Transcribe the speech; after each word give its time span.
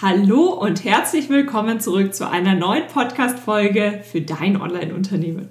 Hallo 0.00 0.50
und 0.50 0.84
herzlich 0.84 1.28
willkommen 1.28 1.80
zurück 1.80 2.14
zu 2.14 2.30
einer 2.30 2.54
neuen 2.54 2.86
Podcast-Folge 2.86 4.04
für 4.08 4.20
dein 4.20 4.60
Online-Unternehmen. 4.60 5.48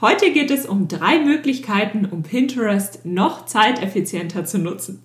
Heute 0.00 0.30
geht 0.30 0.50
es 0.50 0.64
um 0.64 0.88
drei 0.88 1.18
Möglichkeiten, 1.18 2.06
um 2.06 2.22
Pinterest 2.22 3.04
noch 3.04 3.44
zeiteffizienter 3.44 4.46
zu 4.46 4.58
nutzen. 4.58 5.04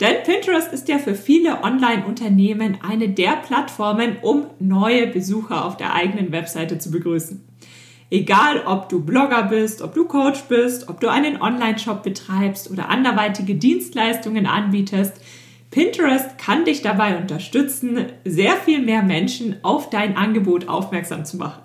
Denn 0.00 0.24
Pinterest 0.24 0.72
ist 0.72 0.88
ja 0.88 0.98
für 0.98 1.14
viele 1.14 1.62
Online-Unternehmen 1.62 2.78
eine 2.82 3.10
der 3.10 3.36
Plattformen, 3.36 4.16
um 4.22 4.46
neue 4.58 5.06
Besucher 5.06 5.64
auf 5.64 5.76
der 5.76 5.94
eigenen 5.94 6.32
Webseite 6.32 6.80
zu 6.80 6.90
begrüßen. 6.90 7.44
Egal, 8.10 8.64
ob 8.66 8.88
du 8.88 9.04
Blogger 9.04 9.44
bist, 9.44 9.82
ob 9.82 9.94
du 9.94 10.04
Coach 10.06 10.40
bist, 10.48 10.88
ob 10.88 10.98
du 10.98 11.08
einen 11.12 11.40
Online-Shop 11.40 12.02
betreibst 12.02 12.72
oder 12.72 12.88
anderweitige 12.88 13.54
Dienstleistungen 13.54 14.46
anbietest, 14.46 15.20
Pinterest 15.74 16.38
kann 16.38 16.64
dich 16.64 16.82
dabei 16.82 17.18
unterstützen, 17.18 18.06
sehr 18.24 18.52
viel 18.52 18.80
mehr 18.80 19.02
Menschen 19.02 19.56
auf 19.64 19.90
dein 19.90 20.16
Angebot 20.16 20.68
aufmerksam 20.68 21.24
zu 21.24 21.36
machen. 21.36 21.64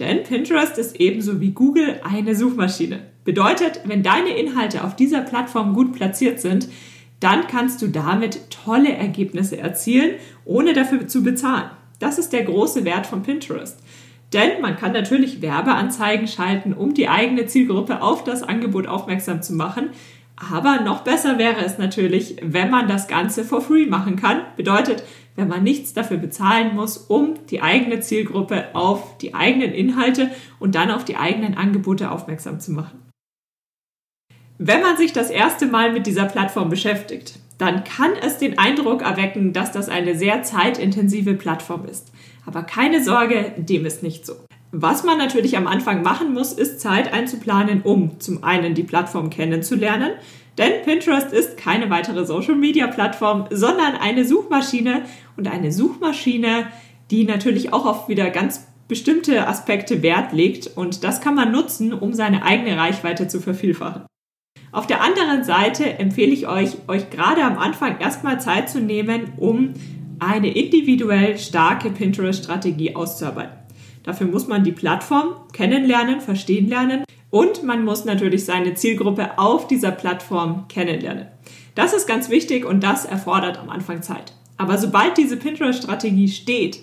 Denn 0.00 0.22
Pinterest 0.22 0.78
ist 0.78 0.98
ebenso 0.98 1.38
wie 1.38 1.50
Google 1.50 2.00
eine 2.02 2.34
Suchmaschine. 2.34 3.00
Bedeutet, 3.24 3.82
wenn 3.84 4.02
deine 4.02 4.30
Inhalte 4.30 4.82
auf 4.82 4.96
dieser 4.96 5.20
Plattform 5.20 5.74
gut 5.74 5.92
platziert 5.92 6.40
sind, 6.40 6.70
dann 7.20 7.46
kannst 7.48 7.82
du 7.82 7.88
damit 7.88 8.50
tolle 8.50 8.94
Ergebnisse 8.94 9.58
erzielen, 9.58 10.12
ohne 10.46 10.72
dafür 10.72 11.06
zu 11.06 11.22
bezahlen. 11.22 11.68
Das 11.98 12.16
ist 12.16 12.32
der 12.32 12.44
große 12.44 12.86
Wert 12.86 13.06
von 13.06 13.22
Pinterest. 13.22 13.78
Denn 14.32 14.62
man 14.62 14.76
kann 14.76 14.92
natürlich 14.92 15.42
Werbeanzeigen 15.42 16.28
schalten, 16.28 16.72
um 16.72 16.94
die 16.94 17.08
eigene 17.08 17.44
Zielgruppe 17.44 18.00
auf 18.00 18.24
das 18.24 18.42
Angebot 18.42 18.86
aufmerksam 18.86 19.42
zu 19.42 19.52
machen. 19.52 19.90
Aber 20.38 20.80
noch 20.82 21.02
besser 21.02 21.38
wäre 21.38 21.64
es 21.64 21.78
natürlich, 21.78 22.36
wenn 22.42 22.70
man 22.70 22.86
das 22.86 23.08
Ganze 23.08 23.44
for 23.44 23.60
free 23.60 23.86
machen 23.86 24.16
kann. 24.16 24.42
Bedeutet, 24.56 25.02
wenn 25.34 25.48
man 25.48 25.62
nichts 25.62 25.94
dafür 25.94 26.16
bezahlen 26.16 26.74
muss, 26.74 26.96
um 26.96 27.34
die 27.50 27.60
eigene 27.60 28.00
Zielgruppe 28.00 28.74
auf 28.74 29.18
die 29.18 29.34
eigenen 29.34 29.72
Inhalte 29.72 30.30
und 30.58 30.74
dann 30.74 30.90
auf 30.90 31.04
die 31.04 31.16
eigenen 31.16 31.56
Angebote 31.56 32.10
aufmerksam 32.10 32.60
zu 32.60 32.72
machen. 32.72 33.08
Wenn 34.58 34.82
man 34.82 34.96
sich 34.96 35.12
das 35.12 35.30
erste 35.30 35.66
Mal 35.66 35.92
mit 35.92 36.06
dieser 36.06 36.24
Plattform 36.24 36.68
beschäftigt, 36.68 37.38
dann 37.58 37.84
kann 37.84 38.12
es 38.20 38.38
den 38.38 38.58
Eindruck 38.58 39.02
erwecken, 39.02 39.52
dass 39.52 39.72
das 39.72 39.88
eine 39.88 40.16
sehr 40.16 40.42
zeitintensive 40.42 41.34
Plattform 41.34 41.84
ist. 41.84 42.12
Aber 42.46 42.62
keine 42.62 43.02
Sorge, 43.02 43.54
dem 43.56 43.86
ist 43.86 44.02
nicht 44.02 44.24
so. 44.24 44.34
Was 44.70 45.02
man 45.02 45.16
natürlich 45.16 45.56
am 45.56 45.66
Anfang 45.66 46.02
machen 46.02 46.34
muss, 46.34 46.52
ist 46.52 46.80
Zeit 46.80 47.12
einzuplanen, 47.12 47.80
um 47.82 48.20
zum 48.20 48.44
einen 48.44 48.74
die 48.74 48.82
Plattform 48.82 49.30
kennenzulernen, 49.30 50.10
denn 50.58 50.82
Pinterest 50.84 51.32
ist 51.32 51.56
keine 51.56 51.88
weitere 51.88 52.26
Social-Media-Plattform, 52.26 53.46
sondern 53.50 53.94
eine 53.94 54.26
Suchmaschine 54.26 55.02
und 55.36 55.48
eine 55.48 55.72
Suchmaschine, 55.72 56.66
die 57.10 57.24
natürlich 57.24 57.72
auch 57.72 57.86
auf 57.86 58.08
wieder 58.08 58.28
ganz 58.28 58.66
bestimmte 58.88 59.46
Aspekte 59.46 60.02
Wert 60.02 60.32
legt 60.32 60.76
und 60.76 61.02
das 61.02 61.20
kann 61.22 61.34
man 61.34 61.52
nutzen, 61.52 61.94
um 61.94 62.12
seine 62.12 62.42
eigene 62.42 62.76
Reichweite 62.76 63.28
zu 63.28 63.40
vervielfachen. 63.40 64.02
Auf 64.70 64.86
der 64.86 65.00
anderen 65.00 65.44
Seite 65.44 65.98
empfehle 65.98 66.32
ich 66.32 66.46
euch, 66.46 66.76
euch 66.88 67.08
gerade 67.08 67.42
am 67.42 67.58
Anfang 67.58 68.00
erstmal 68.00 68.38
Zeit 68.38 68.68
zu 68.68 68.80
nehmen, 68.80 69.32
um 69.38 69.72
eine 70.18 70.54
individuell 70.54 71.38
starke 71.38 71.90
Pinterest-Strategie 71.90 72.94
auszuarbeiten. 72.94 73.57
Dafür 74.08 74.26
muss 74.28 74.48
man 74.48 74.64
die 74.64 74.72
Plattform 74.72 75.34
kennenlernen, 75.52 76.22
verstehen 76.22 76.66
lernen 76.66 77.04
und 77.28 77.62
man 77.62 77.84
muss 77.84 78.06
natürlich 78.06 78.46
seine 78.46 78.72
Zielgruppe 78.72 79.38
auf 79.38 79.66
dieser 79.66 79.90
Plattform 79.90 80.66
kennenlernen. 80.66 81.26
Das 81.74 81.92
ist 81.92 82.06
ganz 82.06 82.30
wichtig 82.30 82.64
und 82.64 82.82
das 82.82 83.04
erfordert 83.04 83.58
am 83.58 83.68
Anfang 83.68 84.00
Zeit. 84.00 84.32
Aber 84.56 84.78
sobald 84.78 85.18
diese 85.18 85.36
Pinterest-Strategie 85.36 86.28
steht, 86.28 86.80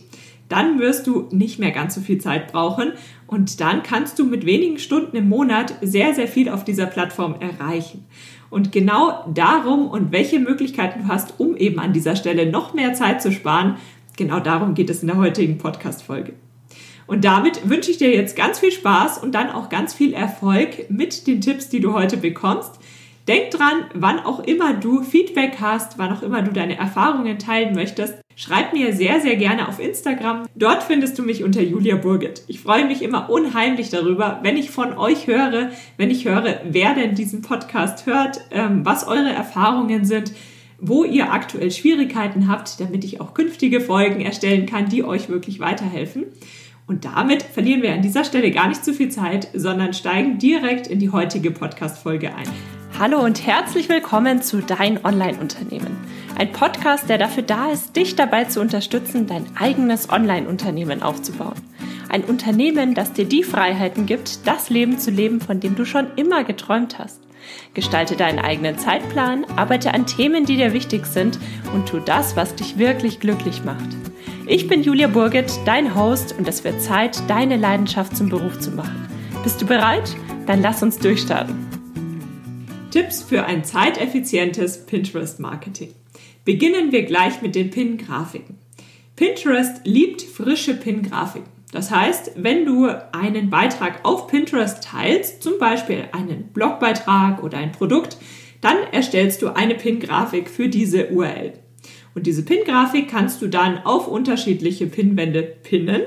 dann 0.50 0.78
wirst 0.78 1.08
du 1.08 1.28
nicht 1.32 1.58
mehr 1.58 1.72
ganz 1.72 1.96
so 1.96 2.02
viel 2.02 2.20
Zeit 2.20 2.52
brauchen 2.52 2.92
und 3.26 3.60
dann 3.60 3.82
kannst 3.82 4.20
du 4.20 4.26
mit 4.26 4.46
wenigen 4.46 4.78
Stunden 4.78 5.18
im 5.18 5.28
Monat 5.28 5.74
sehr, 5.82 6.14
sehr 6.14 6.28
viel 6.28 6.48
auf 6.48 6.64
dieser 6.64 6.86
Plattform 6.86 7.38
erreichen. 7.40 8.06
Und 8.52 8.72
genau 8.72 9.26
darum 9.34 9.88
und 9.88 10.12
welche 10.12 10.38
Möglichkeiten 10.38 11.02
du 11.02 11.08
hast, 11.08 11.40
um 11.40 11.58
eben 11.58 11.80
an 11.80 11.92
dieser 11.92 12.16
Stelle 12.16 12.52
noch 12.52 12.76
mehr 12.76 12.94
Zeit 12.94 13.24
zu 13.24 13.32
sparen, 13.32 13.78
genau 14.16 14.40
darum 14.40 14.76
geht 14.76 14.92
es 14.92 15.02
in 15.02 15.08
der 15.08 15.18
heutigen 15.18 15.58
Podcast-Folge. 15.58 16.34
Und 17.08 17.24
damit 17.24 17.70
wünsche 17.70 17.92
ich 17.92 17.98
dir 17.98 18.14
jetzt 18.14 18.36
ganz 18.36 18.60
viel 18.60 18.72
Spaß 18.72 19.20
und 19.20 19.34
dann 19.34 19.52
auch 19.52 19.70
ganz 19.70 19.94
viel 19.94 20.14
Erfolg 20.14 20.90
mit 20.90 21.28
den 21.28 21.42
Tipps, 21.42 21.70
die 21.70 21.80
du 21.80 21.94
heute 21.94 22.18
bekommst. 22.18 22.80
Denk 23.28 23.50
dran, 23.50 23.86
wann 23.96 24.20
auch 24.20 24.40
immer 24.40 24.74
du 24.74 25.02
Feedback 25.02 25.58
hast, 25.60 25.98
wann 25.98 26.16
auch 26.16 26.22
immer 26.22 26.44
du 26.44 26.52
deine 26.52 26.78
Erfahrungen 26.78 27.40
teilen 27.40 27.74
möchtest, 27.74 28.20
schreib 28.36 28.74
mir 28.74 28.94
sehr, 28.94 29.20
sehr 29.20 29.36
gerne 29.36 29.68
auf 29.68 29.80
Instagram. 29.80 30.46
Dort 30.54 30.84
findest 30.84 31.18
du 31.18 31.24
mich 31.24 31.44
unter 31.44 31.62
Julia 31.62 31.96
Burget. 31.96 32.44
Ich 32.48 32.60
freue 32.60 32.86
mich 32.86 33.02
immer 33.02 33.32
unheimlich 33.32 33.90
darüber, 33.90 34.42
wenn 34.44 34.58
ich 34.58 34.70
von 34.70 34.96
euch 34.96 35.26
höre, 35.26 35.72
wenn 35.98 36.12
ich 36.12 36.26
höre, 36.26 36.62
wer 36.70 36.94
denn 36.94 37.16
diesen 37.16 37.42
Podcast 37.42 38.06
hört, 38.06 38.42
ähm, 38.52 38.86
was 38.86 39.08
eure 39.08 39.34
Erfahrungen 39.34 40.06
sind, 40.06 40.32
wo 40.80 41.04
ihr 41.04 41.32
aktuell 41.32 41.72
Schwierigkeiten 41.72 42.48
habt, 42.48 42.80
damit 42.80 43.04
ich 43.04 43.22
auch 43.22 43.34
künftige 43.34 43.82
Folgen 43.82 44.22
erstellen 44.22 44.68
kann, 44.68 44.88
die 44.88 45.04
euch 45.04 45.30
wirklich 45.30 45.60
weiterhelfen. 45.60 46.26
Und 46.88 47.06
damit 47.06 47.42
verlieren 47.42 47.82
wir 47.82 47.94
an 47.94 48.04
dieser 48.04 48.24
Stelle 48.24 48.52
gar 48.52 48.68
nicht 48.68 48.86
zu 48.86 48.94
viel 48.94 49.10
Zeit, 49.10 49.48
sondern 49.56 49.94
steigen 49.94 50.38
direkt 50.38 50.86
in 50.86 51.00
die 51.00 51.10
heutige 51.10 51.50
Podcast-Folge 51.50 52.36
ein. 52.36 52.48
Hallo 53.00 53.20
und 53.22 53.46
herzlich 53.46 53.90
willkommen 53.90 54.44
zu 54.44 54.62
Dein 54.62 55.04
Online-Unternehmen. 55.04 55.98
Ein 56.38 56.52
Podcast, 56.52 57.10
der 57.10 57.18
dafür 57.18 57.42
da 57.42 57.72
ist, 57.72 57.96
dich 57.96 58.16
dabei 58.16 58.46
zu 58.46 58.62
unterstützen, 58.62 59.26
dein 59.26 59.46
eigenes 59.58 60.12
Online-Unternehmen 60.12 61.02
aufzubauen. 61.02 61.56
Ein 62.10 62.24
Unternehmen, 62.24 62.94
das 62.94 63.14
dir 63.14 63.26
die 63.26 63.44
Freiheiten 63.44 64.06
gibt, 64.06 64.46
das 64.46 64.70
Leben 64.70 65.00
zu 65.00 65.10
leben, 65.10 65.42
von 65.42 65.60
dem 65.60 65.76
du 65.76 65.86
schon 65.86 66.06
immer 66.18 66.44
geträumt 66.44 67.00
hast. 67.00 67.20
Gestalte 67.74 68.16
deinen 68.16 68.40
eigenen 68.40 68.78
Zeitplan, 68.78 69.46
arbeite 69.56 69.92
an 69.92 70.06
Themen, 70.06 70.46
die 70.46 70.58
dir 70.58 70.72
wichtig 70.72 71.08
sind 71.08 71.40
und 71.74 71.90
tu 71.90 72.00
das, 72.00 72.36
was 72.36 72.54
dich 72.54 72.78
wirklich 72.78 73.20
glücklich 73.20 73.64
macht. 73.66 73.90
Ich 74.48 74.68
bin 74.68 74.84
Julia 74.84 75.08
Burget, 75.08 75.52
dein 75.66 75.96
Host 75.96 76.36
und 76.38 76.48
es 76.48 76.64
wird 76.64 76.80
Zeit, 76.80 77.20
deine 77.28 77.58
Leidenschaft 77.58 78.16
zum 78.16 78.30
Beruf 78.30 78.60
zu 78.60 78.70
machen. 78.70 79.08
Bist 79.42 79.60
du 79.60 79.66
bereit? 79.66 80.16
Dann 80.46 80.62
lass 80.62 80.84
uns 80.84 81.00
durchstarten. 81.00 81.56
Tipps 82.92 83.24
für 83.24 83.46
ein 83.46 83.64
zeiteffizientes 83.64 84.86
Pinterest-Marketing. 84.86 85.96
Beginnen 86.44 86.92
wir 86.92 87.06
gleich 87.06 87.42
mit 87.42 87.56
den 87.56 87.72
Pin-Grafiken. 87.72 88.60
Pinterest 89.16 89.82
liebt 89.84 90.22
frische 90.22 90.76
Pin-Grafiken. 90.76 91.50
Das 91.72 91.90
heißt, 91.90 92.34
wenn 92.36 92.66
du 92.66 92.88
einen 93.14 93.50
Beitrag 93.50 94.06
auf 94.06 94.28
Pinterest 94.28 94.84
teilst, 94.84 95.42
zum 95.42 95.58
Beispiel 95.58 96.04
einen 96.12 96.50
Blogbeitrag 96.54 97.42
oder 97.42 97.58
ein 97.58 97.72
Produkt, 97.72 98.18
dann 98.62 98.78
erstellst 98.92 99.42
du 99.42 99.56
eine 99.56 99.74
Pin-Grafik 99.74 100.52
für 100.52 100.70
diese 100.70 101.10
URL. 101.10 101.54
Und 102.16 102.26
diese 102.26 102.44
Pin-Grafik 102.44 103.10
kannst 103.10 103.42
du 103.42 103.48
dann 103.48 103.80
auf 103.80 104.08
unterschiedliche 104.08 104.88
Pinwände 104.88 105.44
pinnen. 105.44 106.02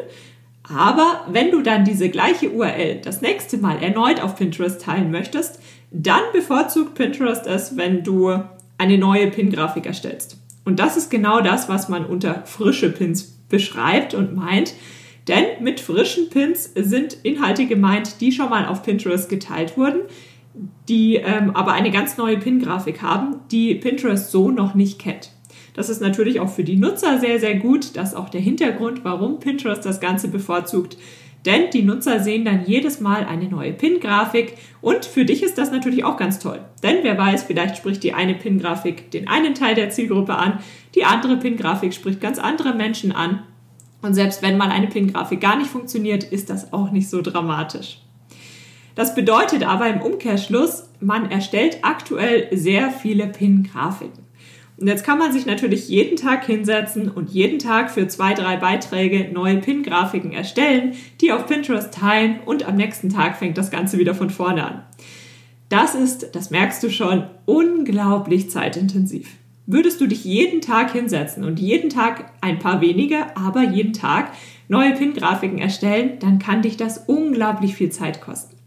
Aber 0.69 1.27
wenn 1.31 1.51
du 1.51 1.63
dann 1.63 1.85
diese 1.85 2.09
gleiche 2.09 2.51
URL 2.51 3.01
das 3.03 3.21
nächste 3.21 3.59
Mal 3.59 3.83
erneut 3.83 4.21
auf 4.23 4.37
Pinterest 4.37 4.81
teilen 4.81 5.11
möchtest, 5.11 5.61
dann 5.91 6.21
bevorzugt 6.33 6.95
Pinterest 6.95 7.47
es, 7.47 7.77
wenn 7.77 8.03
du 8.03 8.43
eine 8.79 8.99
neue 8.99 9.31
Pin-Grafik 9.31 9.87
erstellst. 9.87 10.39
Und 10.65 10.79
das 10.79 10.97
ist 10.97 11.11
genau 11.11 11.41
das, 11.41 11.69
was 11.69 11.89
man 11.89 12.05
unter 12.05 12.45
frische 12.45 12.91
Pins 12.91 13.39
beschreibt 13.49 14.15
und 14.15 14.35
meint. 14.35 14.75
Denn 15.27 15.63
mit 15.63 15.81
frischen 15.81 16.31
Pins 16.31 16.71
sind 16.75 17.19
Inhalte 17.23 17.67
gemeint, 17.67 18.21
die 18.21 18.33
schon 18.33 18.51
mal 18.51 18.67
auf 18.67 18.83
Pinterest 18.83 19.29
geteilt 19.29 19.77
wurden, 19.77 20.01
die 20.89 21.17
ähm, 21.17 21.51
aber 21.55 21.73
eine 21.73 21.91
ganz 21.91 22.17
neue 22.17 22.39
Pin-Grafik 22.39 23.03
haben, 23.03 23.37
die 23.51 23.75
Pinterest 23.75 24.31
so 24.31 24.51
noch 24.51 24.75
nicht 24.75 24.99
kennt. 24.99 25.31
Das 25.75 25.89
ist 25.89 26.01
natürlich 26.01 26.41
auch 26.41 26.49
für 26.49 26.65
die 26.65 26.77
Nutzer 26.77 27.19
sehr, 27.19 27.39
sehr 27.39 27.57
gut. 27.57 27.97
Das 27.97 28.11
ist 28.11 28.15
auch 28.15 28.29
der 28.29 28.41
Hintergrund, 28.41 29.05
warum 29.05 29.39
Pinterest 29.41 29.85
das 29.85 30.01
Ganze 30.01 30.29
bevorzugt. 30.29 30.97
Denn 31.47 31.71
die 31.71 31.83
Nutzer 31.83 32.21
sehen 32.21 32.45
dann 32.45 32.65
jedes 32.67 33.01
Mal 33.01 33.25
eine 33.25 33.49
neue 33.49 33.73
Pin-Grafik 33.73 34.55
und 34.81 35.05
für 35.05 35.25
dich 35.25 35.43
ist 35.43 35.57
das 35.57 35.71
natürlich 35.71 36.05
auch 36.05 36.17
ganz 36.17 36.41
toll. 36.41 36.61
Denn 36.83 36.99
wer 37.03 37.17
weiß, 37.17 37.45
vielleicht 37.45 37.77
spricht 37.77 38.03
die 38.03 38.13
eine 38.13 38.35
Pin-Grafik 38.35 39.11
den 39.13 39.29
einen 39.29 39.55
Teil 39.55 39.75
der 39.75 39.91
Zielgruppe 39.91 40.35
an, 40.35 40.59
die 40.95 41.05
andere 41.05 41.37
Pin-Grafik 41.37 41.95
spricht 41.95 42.21
ganz 42.21 42.39
andere 42.39 42.75
Menschen 42.75 43.13
an. 43.13 43.45
Und 44.03 44.15
selbst 44.15 44.43
wenn 44.43 44.57
mal 44.57 44.71
eine 44.71 44.89
Pin-Grafik 44.89 45.41
gar 45.41 45.57
nicht 45.57 45.71
funktioniert, 45.71 46.25
ist 46.25 46.51
das 46.51 46.73
auch 46.73 46.91
nicht 46.91 47.09
so 47.09 47.23
dramatisch. 47.23 48.01
Das 48.95 49.15
bedeutet 49.15 49.67
aber 49.67 49.89
im 49.89 50.03
Umkehrschluss, 50.03 50.91
man 51.01 51.31
erstellt 51.31 51.79
aktuell 51.83 52.49
sehr 52.51 52.91
viele 52.91 53.29
Pin-Grafiken. 53.29 54.28
Und 54.81 54.87
jetzt 54.87 55.05
kann 55.05 55.19
man 55.19 55.33
sich 55.33 55.45
natürlich 55.45 55.89
jeden 55.89 56.17
Tag 56.17 56.47
hinsetzen 56.47 57.11
und 57.11 57.31
jeden 57.31 57.59
Tag 57.59 57.91
für 57.91 58.07
zwei, 58.07 58.35
drei 58.35 58.57
Beiträge 58.57 59.29
neue 59.33 59.57
Pin-Grafiken 59.57 60.33
erstellen, 60.33 60.93
die 61.21 61.33
auf 61.33 61.47
Pinterest 61.47 61.93
teilen 61.93 62.39
und 62.47 62.67
am 62.67 62.77
nächsten 62.77 63.09
Tag 63.09 63.37
fängt 63.37 63.59
das 63.59 63.73
Ganze 63.73 63.99
wieder 63.99 64.15
von 64.15 64.31
vorne 64.31 64.65
an. 64.65 64.83
Das 65.69 65.97
ist, 65.97 66.35
das 66.35 66.51
merkst 66.51 66.83
du 66.83 66.91
schon, 66.91 67.25
unglaublich 67.45 68.51
zeitintensiv. 68.51 69.29
würdest 69.71 70.01
du 70.01 70.07
dich 70.07 70.25
jeden 70.25 70.63
Tag 70.63 70.93
hinsetzen 70.93 71.45
und 71.45 71.61
jeden 71.61 71.91
Tag 71.91 72.33
ein 72.41 72.59
paar 72.59 72.81
wenige, 72.81 73.37
aber 73.37 73.65
jeden 73.65 73.93
Tag 73.93 74.33
neue 74.69 74.93
Pin-Grafiken 74.95 75.59
erstellen, 75.59 76.19
dann 76.21 76.39
kann 76.39 76.63
dich 76.63 76.79
das 76.79 77.05
unglaublich 77.07 77.75
viel 77.75 77.91
Zeit 77.91 78.23
kosten. 78.23 78.58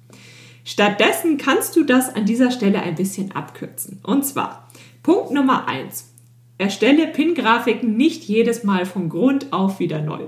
Stattdessen 0.63 1.37
kannst 1.37 1.75
du 1.75 1.83
das 1.83 2.13
an 2.13 2.25
dieser 2.25 2.51
Stelle 2.51 2.81
ein 2.81 2.95
bisschen 2.95 3.31
abkürzen. 3.31 3.99
Und 4.03 4.25
zwar 4.25 4.69
Punkt 5.03 5.31
Nummer 5.31 5.67
eins: 5.67 6.13
Erstelle 6.57 7.07
Pin-Grafiken 7.07 7.97
nicht 7.97 8.23
jedes 8.23 8.63
Mal 8.63 8.85
von 8.85 9.09
Grund 9.09 9.51
auf 9.51 9.79
wieder 9.79 10.01
neu, 10.01 10.25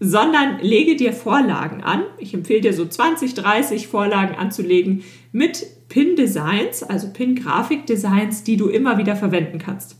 sondern 0.00 0.60
lege 0.60 0.96
dir 0.96 1.12
Vorlagen 1.12 1.82
an. 1.82 2.04
Ich 2.18 2.32
empfehle 2.32 2.62
dir 2.62 2.72
so 2.72 2.86
20, 2.86 3.34
30 3.34 3.86
Vorlagen 3.88 4.34
anzulegen 4.34 5.04
mit 5.32 5.66
Pin-Designs, 5.88 6.82
also 6.82 7.12
Pin-Grafik-Designs, 7.12 8.44
die 8.44 8.56
du 8.56 8.68
immer 8.68 8.96
wieder 8.98 9.16
verwenden 9.16 9.58
kannst. 9.58 9.96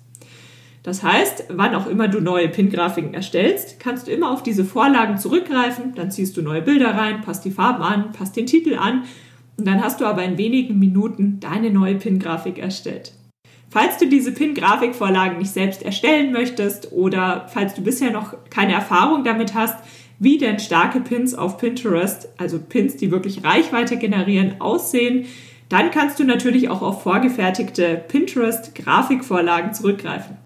Das 0.82 1.02
heißt, 1.02 1.46
wann 1.50 1.75
auch 1.75 1.88
immer 1.88 2.06
du 2.06 2.20
neue 2.20 2.49
Pin-Grafiken 2.49 3.12
erstellst, 3.12 3.81
kannst 3.81 4.06
du 4.06 4.12
immer 4.12 4.31
auf 4.31 4.44
diese 4.44 4.64
Vorlagen 4.64 5.19
zurückgreifen, 5.19 5.94
dann 5.96 6.12
ziehst 6.12 6.37
du 6.37 6.43
neue 6.43 6.62
Bilder 6.62 6.94
rein, 6.94 7.23
passt 7.23 7.44
die 7.44 7.50
Farben 7.50 7.82
an, 7.82 8.12
passt 8.12 8.37
den 8.37 8.46
Titel 8.46 8.76
an 8.76 9.02
und 9.56 9.67
dann 9.67 9.82
hast 9.82 10.00
du 10.00 10.05
aber 10.05 10.25
in 10.25 10.38
wenigen 10.38 10.79
Minuten 10.79 11.41
deine 11.41 11.70
neue 11.70 11.97
Pin-Grafik 11.97 12.58
erstellt. 12.58 13.12
Falls 13.69 13.99
du 13.99 14.06
diese 14.06 14.32
Pin-Grafikvorlagen 14.32 15.38
nicht 15.38 15.50
selbst 15.50 15.82
erstellen 15.82 16.32
möchtest 16.32 16.93
oder 16.93 17.47
falls 17.53 17.75
du 17.75 17.82
bisher 17.82 18.11
noch 18.11 18.35
keine 18.49 18.75
Erfahrung 18.75 19.25
damit 19.25 19.55
hast, 19.55 19.76
wie 20.19 20.38
denn 20.38 20.58
starke 20.58 21.00
Pins 21.00 21.35
auf 21.35 21.58
Pinterest, 21.58 22.29
also 22.38 22.58
Pins, 22.58 22.97
die 22.97 23.11
wirklich 23.11 23.44
Reichweite 23.44 23.99
generieren, 23.99 24.61
aussehen, 24.61 25.26
dann 25.69 25.91
kannst 25.91 26.19
du 26.19 26.25
natürlich 26.25 26.69
auch 26.69 26.81
auf 26.81 27.02
vorgefertigte 27.02 28.02
Pinterest-Grafikvorlagen 28.09 29.75
zurückgreifen. 29.75 30.38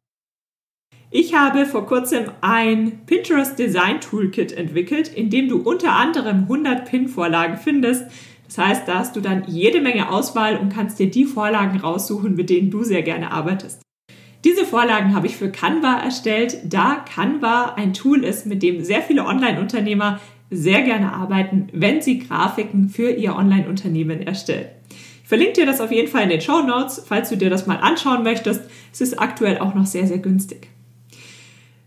Ich 1.12 1.34
habe 1.34 1.66
vor 1.66 1.86
kurzem 1.86 2.26
ein 2.40 3.00
Pinterest 3.04 3.58
Design 3.58 4.00
Toolkit 4.00 4.52
entwickelt, 4.52 5.08
in 5.08 5.28
dem 5.28 5.48
du 5.48 5.58
unter 5.58 5.92
anderem 5.92 6.42
100 6.42 6.88
Pin-Vorlagen 6.88 7.58
findest, 7.58 8.04
das 8.50 8.58
heißt, 8.58 8.88
da 8.88 8.99
hast 8.99 9.14
du 9.14 9.20
dann 9.20 9.44
jede 9.47 9.81
Menge 9.81 10.11
Auswahl 10.11 10.56
und 10.56 10.73
kannst 10.73 10.99
dir 10.99 11.08
die 11.08 11.25
Vorlagen 11.25 11.79
raussuchen, 11.79 12.35
mit 12.35 12.50
denen 12.50 12.69
du 12.69 12.82
sehr 12.82 13.02
gerne 13.02 13.31
arbeitest. 13.31 13.81
Diese 14.44 14.64
Vorlagen 14.64 15.14
habe 15.14 15.29
ich 15.29 15.37
für 15.37 15.52
Canva 15.52 16.00
erstellt, 16.00 16.58
da 16.64 16.97
Canva 16.97 17.75
ein 17.76 17.94
Tool 17.94 18.25
ist, 18.25 18.47
mit 18.47 18.64
dem 18.64 18.82
sehr 18.82 19.02
viele 19.02 19.25
Online-Unternehmer 19.25 20.19
sehr 20.50 20.82
gerne 20.82 21.12
arbeiten, 21.12 21.69
wenn 21.73 22.02
sie 22.02 22.19
Grafiken 22.19 22.88
für 22.88 23.12
ihr 23.12 23.37
Online-Unternehmen 23.37 24.20
erstellen. 24.20 24.67
Ich 25.23 25.29
verlinke 25.29 25.52
dir 25.52 25.67
das 25.67 25.81
auf 25.81 25.93
jeden 25.93 26.08
Fall 26.08 26.25
in 26.25 26.31
den 26.31 26.41
Show 26.41 26.61
Notes, 26.62 27.05
falls 27.06 27.29
du 27.29 27.37
dir 27.37 27.50
das 27.50 27.69
mal 27.69 27.76
anschauen 27.76 28.25
möchtest. 28.25 28.62
Es 28.93 29.00
ist 29.00 29.20
aktuell 29.20 29.58
auch 29.58 29.75
noch 29.75 29.87
sehr, 29.87 30.08
sehr 30.08 30.19
günstig. 30.19 30.67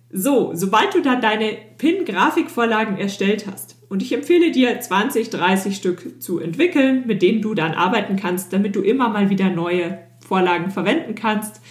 So, 0.09 0.51
sobald 0.53 0.93
du 0.93 1.01
dann 1.01 1.19
deine 1.19 1.57
Pin-Grafikvorlagen 1.77 2.97
erstellt 2.97 3.47
hast, 3.51 3.72
und 3.89 4.01
ich 4.01 4.13
empfehle 4.13 4.51
dir 4.51 4.79
20, 4.79 5.29
30 5.29 5.75
Stück 5.75 6.21
zu 6.21 6.39
entwickeln, 6.39 7.03
mit 7.05 7.21
denen 7.21 7.41
du 7.41 7.53
dann 7.53 7.73
arbeiten 7.73 8.15
kannst, 8.15 8.53
damit 8.53 8.75
du 8.75 8.81
immer 8.81 9.09
mal 9.09 9.29
wieder 9.29 9.49
neue 9.49 9.99
Vorlagen 10.19 10.71
verwenden 10.71 11.15
kannst. 11.15 11.61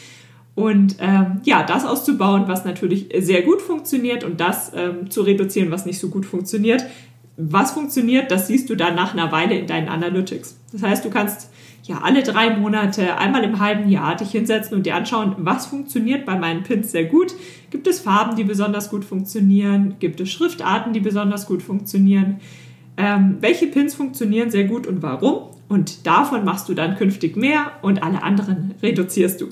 Und 0.54 0.96
ähm, 1.00 1.40
ja, 1.44 1.62
das 1.62 1.84
auszubauen, 1.84 2.44
was 2.46 2.64
natürlich 2.64 3.08
sehr 3.20 3.42
gut 3.42 3.62
funktioniert 3.62 4.22
und 4.22 4.40
das 4.40 4.72
ähm, 4.74 5.10
zu 5.10 5.22
reduzieren, 5.22 5.70
was 5.70 5.86
nicht 5.86 5.98
so 5.98 6.08
gut 6.08 6.26
funktioniert. 6.26 6.84
Was 7.36 7.72
funktioniert, 7.72 8.30
das 8.30 8.46
siehst 8.46 8.68
du 8.68 8.74
dann 8.74 8.94
nach 8.94 9.14
einer 9.14 9.32
Weile 9.32 9.56
in 9.56 9.66
deinen 9.66 9.88
Analytics. 9.88 10.58
Das 10.72 10.82
heißt, 10.82 11.04
du 11.04 11.10
kannst 11.10 11.50
ja 11.84 11.98
alle 12.02 12.22
drei 12.22 12.56
Monate, 12.56 13.18
einmal 13.18 13.42
im 13.42 13.58
halben 13.58 13.88
Jahr 13.88 14.16
dich 14.16 14.30
hinsetzen 14.30 14.76
und 14.76 14.86
dir 14.86 14.94
anschauen, 14.94 15.34
was 15.38 15.66
funktioniert 15.66 16.26
bei 16.26 16.38
meinen 16.38 16.62
Pins 16.62 16.92
sehr 16.92 17.06
gut. 17.06 17.34
Gibt 17.70 17.86
es 17.86 18.00
Farben, 18.00 18.36
die 18.36 18.44
besonders 18.44 18.90
gut 18.90 19.04
funktionieren? 19.04 19.96
Gibt 19.98 20.20
es 20.20 20.30
Schriftarten, 20.30 20.92
die 20.92 21.00
besonders 21.00 21.46
gut 21.46 21.62
funktionieren? 21.62 22.40
Ähm, 22.96 23.38
welche 23.40 23.66
Pins 23.66 23.94
funktionieren 23.94 24.50
sehr 24.50 24.64
gut 24.64 24.86
und 24.86 25.02
warum? 25.02 25.50
Und 25.68 26.06
davon 26.06 26.44
machst 26.44 26.68
du 26.68 26.74
dann 26.74 26.96
künftig 26.96 27.36
mehr 27.36 27.72
und 27.80 28.02
alle 28.02 28.22
anderen 28.22 28.74
reduzierst 28.82 29.40
du. 29.40 29.48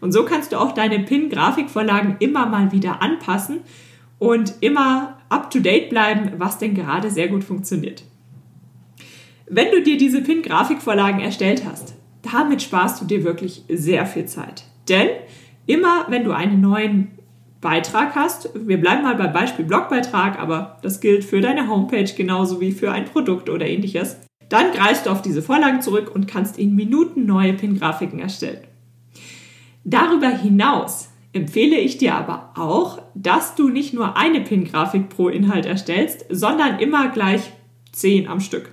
Und 0.00 0.12
so 0.12 0.24
kannst 0.24 0.52
du 0.52 0.58
auch 0.58 0.72
deine 0.72 0.98
Pin-Grafikvorlagen 0.98 2.16
immer 2.18 2.46
mal 2.46 2.72
wieder 2.72 3.00
anpassen 3.02 3.60
und 4.18 4.54
immer 4.60 5.19
up-to-date 5.30 5.88
bleiben, 5.88 6.32
was 6.36 6.58
denn 6.58 6.74
gerade 6.74 7.10
sehr 7.10 7.28
gut 7.28 7.42
funktioniert. 7.42 8.04
Wenn 9.48 9.72
du 9.72 9.82
dir 9.82 9.96
diese 9.96 10.20
Pin-Grafikvorlagen 10.20 11.20
erstellt 11.20 11.64
hast, 11.64 11.94
damit 12.22 12.62
sparst 12.62 13.00
du 13.00 13.06
dir 13.06 13.24
wirklich 13.24 13.64
sehr 13.68 14.06
viel 14.06 14.26
Zeit. 14.26 14.64
Denn 14.88 15.08
immer 15.66 16.06
wenn 16.08 16.24
du 16.24 16.32
einen 16.32 16.60
neuen 16.60 17.12
Beitrag 17.60 18.14
hast, 18.14 18.50
wir 18.54 18.80
bleiben 18.80 19.02
mal 19.02 19.16
beim 19.16 19.32
Beispiel 19.32 19.64
Blogbeitrag, 19.64 20.38
aber 20.38 20.78
das 20.82 21.00
gilt 21.00 21.24
für 21.24 21.40
deine 21.40 21.68
Homepage 21.68 22.10
genauso 22.16 22.60
wie 22.60 22.72
für 22.72 22.92
ein 22.92 23.04
Produkt 23.04 23.48
oder 23.48 23.66
ähnliches, 23.66 24.18
dann 24.48 24.72
greifst 24.72 25.06
du 25.06 25.10
auf 25.10 25.22
diese 25.22 25.42
Vorlagen 25.42 25.82
zurück 25.82 26.10
und 26.14 26.26
kannst 26.26 26.58
in 26.58 26.74
Minuten 26.74 27.26
neue 27.26 27.52
Pin-Grafiken 27.52 28.18
erstellen. 28.18 28.62
Darüber 29.84 30.28
hinaus 30.28 31.09
empfehle 31.32 31.76
ich 31.76 31.98
dir 31.98 32.14
aber 32.14 32.52
auch, 32.56 33.00
dass 33.14 33.54
du 33.54 33.68
nicht 33.68 33.94
nur 33.94 34.16
eine 34.16 34.40
Pin-Grafik 34.40 35.08
pro 35.08 35.28
Inhalt 35.28 35.66
erstellst, 35.66 36.26
sondern 36.28 36.78
immer 36.78 37.08
gleich 37.08 37.52
zehn 37.92 38.28
am 38.28 38.40
Stück. 38.40 38.70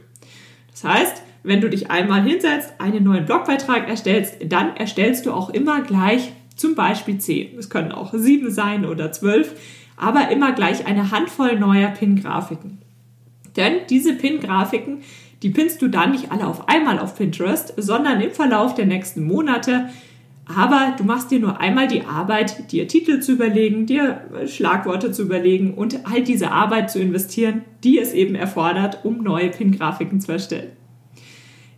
Das 0.72 0.84
heißt, 0.84 1.22
wenn 1.44 1.62
du 1.62 1.70
dich 1.70 1.90
einmal 1.90 2.24
hinsetzt, 2.24 2.74
einen 2.80 3.04
neuen 3.04 3.26
Blogbeitrag 3.26 3.88
erstellst, 3.88 4.38
dann 4.46 4.76
erstellst 4.76 5.26
du 5.26 5.32
auch 5.32 5.50
immer 5.50 5.82
gleich 5.82 6.32
zum 6.56 6.76
Beispiel 6.76 7.20
10. 7.20 7.58
Es 7.58 7.70
können 7.70 7.92
auch 7.92 8.14
7 8.14 8.52
sein 8.52 8.86
oder 8.86 9.12
12, 9.12 9.56
aber 9.96 10.30
immer 10.30 10.52
gleich 10.52 10.86
eine 10.88 11.12
Handvoll 11.12 11.58
neuer 11.60 11.90
Pin-Grafiken. 11.90 12.80
Denn 13.56 13.78
diese 13.90 14.14
Pin-Grafiken, 14.14 15.04
die 15.44 15.50
pinnst 15.50 15.82
du 15.82 15.88
dann 15.88 16.12
nicht 16.12 16.32
alle 16.32 16.48
auf 16.48 16.68
einmal 16.68 17.00
auf 17.00 17.16
Pinterest, 17.16 17.74
sondern 17.78 18.22
im 18.22 18.32
Verlauf 18.32 18.76
der 18.76 18.86
nächsten 18.86 19.26
Monate. 19.26 19.90
Aber 20.56 20.96
du 20.98 21.04
machst 21.04 21.30
dir 21.30 21.40
nur 21.40 21.60
einmal 21.60 21.88
die 21.88 22.04
Arbeit, 22.04 22.72
dir 22.72 22.88
Titel 22.88 23.20
zu 23.20 23.34
überlegen, 23.34 23.86
dir 23.86 24.22
Schlagworte 24.46 25.12
zu 25.12 25.24
überlegen 25.24 25.74
und 25.74 26.06
all 26.06 26.24
diese 26.24 26.52
Arbeit 26.52 26.90
zu 26.90 27.00
investieren, 27.00 27.66
die 27.84 28.00
es 28.00 28.14
eben 28.14 28.36
erfordert, 28.36 29.00
um 29.04 29.24
neue 29.24 29.50
Pin-Grafiken 29.50 30.22
zu 30.22 30.32
erstellen. 30.32 30.72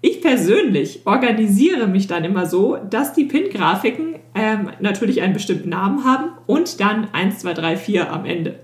Ich 0.01 0.21
persönlich 0.21 1.01
organisiere 1.05 1.87
mich 1.87 2.07
dann 2.07 2.23
immer 2.23 2.45
so, 2.45 2.77
dass 2.89 3.13
die 3.13 3.25
Pin-Grafiken 3.25 4.15
ähm, 4.35 4.69
natürlich 4.79 5.21
einen 5.21 5.33
bestimmten 5.33 5.69
Namen 5.69 6.05
haben 6.05 6.29
und 6.45 6.79
dann 6.79 7.09
1, 7.11 7.39
2, 7.39 7.53
3, 7.53 7.77
4 7.77 8.13
am 8.13 8.25
Ende. 8.25 8.59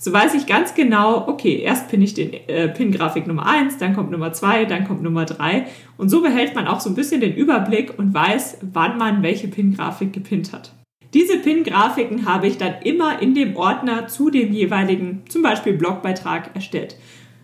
So 0.00 0.12
weiß 0.12 0.34
ich 0.34 0.46
ganz 0.46 0.74
genau, 0.74 1.26
okay, 1.26 1.56
erst 1.56 1.88
pinne 1.88 2.04
ich 2.04 2.14
den 2.14 2.32
äh, 2.32 2.68
Pin-Grafik 2.68 3.26
Nummer 3.26 3.46
1, 3.46 3.78
dann 3.78 3.96
kommt 3.96 4.12
Nummer 4.12 4.32
2, 4.32 4.64
dann 4.64 4.86
kommt 4.86 5.02
Nummer 5.02 5.24
3. 5.24 5.66
Und 5.96 6.08
so 6.08 6.22
behält 6.22 6.54
man 6.54 6.68
auch 6.68 6.78
so 6.78 6.88
ein 6.88 6.94
bisschen 6.94 7.20
den 7.20 7.34
Überblick 7.34 7.98
und 7.98 8.14
weiß, 8.14 8.58
wann 8.62 8.96
man 8.96 9.24
welche 9.24 9.48
Pin-Grafik 9.48 10.12
gepinnt 10.12 10.52
hat. 10.52 10.72
Diese 11.14 11.38
Pin-Grafiken 11.38 12.26
habe 12.26 12.46
ich 12.46 12.58
dann 12.58 12.74
immer 12.84 13.20
in 13.20 13.34
dem 13.34 13.56
Ordner 13.56 14.06
zu 14.06 14.30
dem 14.30 14.52
jeweiligen, 14.52 15.24
zum 15.28 15.42
Beispiel 15.42 15.72
Blogbeitrag, 15.72 16.54
erstellt. 16.54 16.96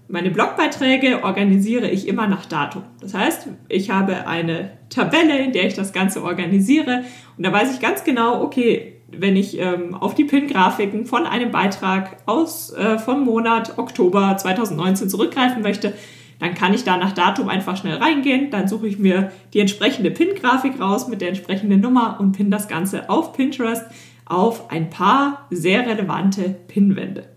Meine 0.06 0.30
Blogbeiträge 0.30 1.25
organisiere 1.25 1.88
ich 1.88 2.06
immer 2.06 2.28
nach 2.28 2.46
Datum. 2.46 2.84
Das 3.00 3.14
heißt, 3.14 3.49
ich 3.68 3.90
habe 3.90 4.28
eine 4.28 4.78
Tabelle, 4.90 5.38
in 5.38 5.52
der 5.52 5.66
ich 5.66 5.75
das 5.75 5.92
Ganze 5.92 6.23
organisiere 6.23 7.04
und 7.37 7.44
da 7.44 7.52
weiß 7.52 7.75
ich 7.75 7.80
ganz 7.80 8.04
genau, 8.04 8.42
okay, 8.42 8.93
wenn 9.11 9.37
ich 9.37 9.58
ähm, 9.58 9.94
auf 9.94 10.14
die 10.14 10.25
Pin-Grafiken 10.25 11.06
von 11.06 11.26
einem 11.26 11.50
Beitrag 11.50 12.16
aus 12.26 12.73
äh, 12.73 12.99
vom 12.99 13.25
Monat 13.25 13.78
Oktober 13.78 14.37
2019 14.37 15.08
zurückgreifen 15.08 15.62
möchte, 15.62 15.94
dann 16.40 16.54
kann 16.54 16.75
ich 16.75 16.84
da 16.84 16.96
nach 16.96 17.12
Datum 17.12 17.49
einfach 17.49 17.76
schnell 17.76 17.96
reingehen, 17.96 18.50
dann 18.50 18.68
suche 18.68 18.88
ich 18.88 18.99
mir 18.99 19.30
die 19.52 19.61
entsprechende 19.61 20.11
Pin-Grafik 20.11 20.80
raus 20.80 21.08
mit 21.08 21.20
der 21.20 21.28
entsprechenden 21.28 21.80
Nummer 21.80 22.18
und 22.20 22.32
pin 22.32 22.50
das 22.50 22.68
Ganze 22.68 23.08
auf 23.08 23.32
Pinterest 23.32 23.84
auf 24.26 24.70
ein 24.70 24.90
paar 24.90 25.46
sehr 25.50 25.87
relevante 25.87 26.56
Pinwände. 26.66 27.28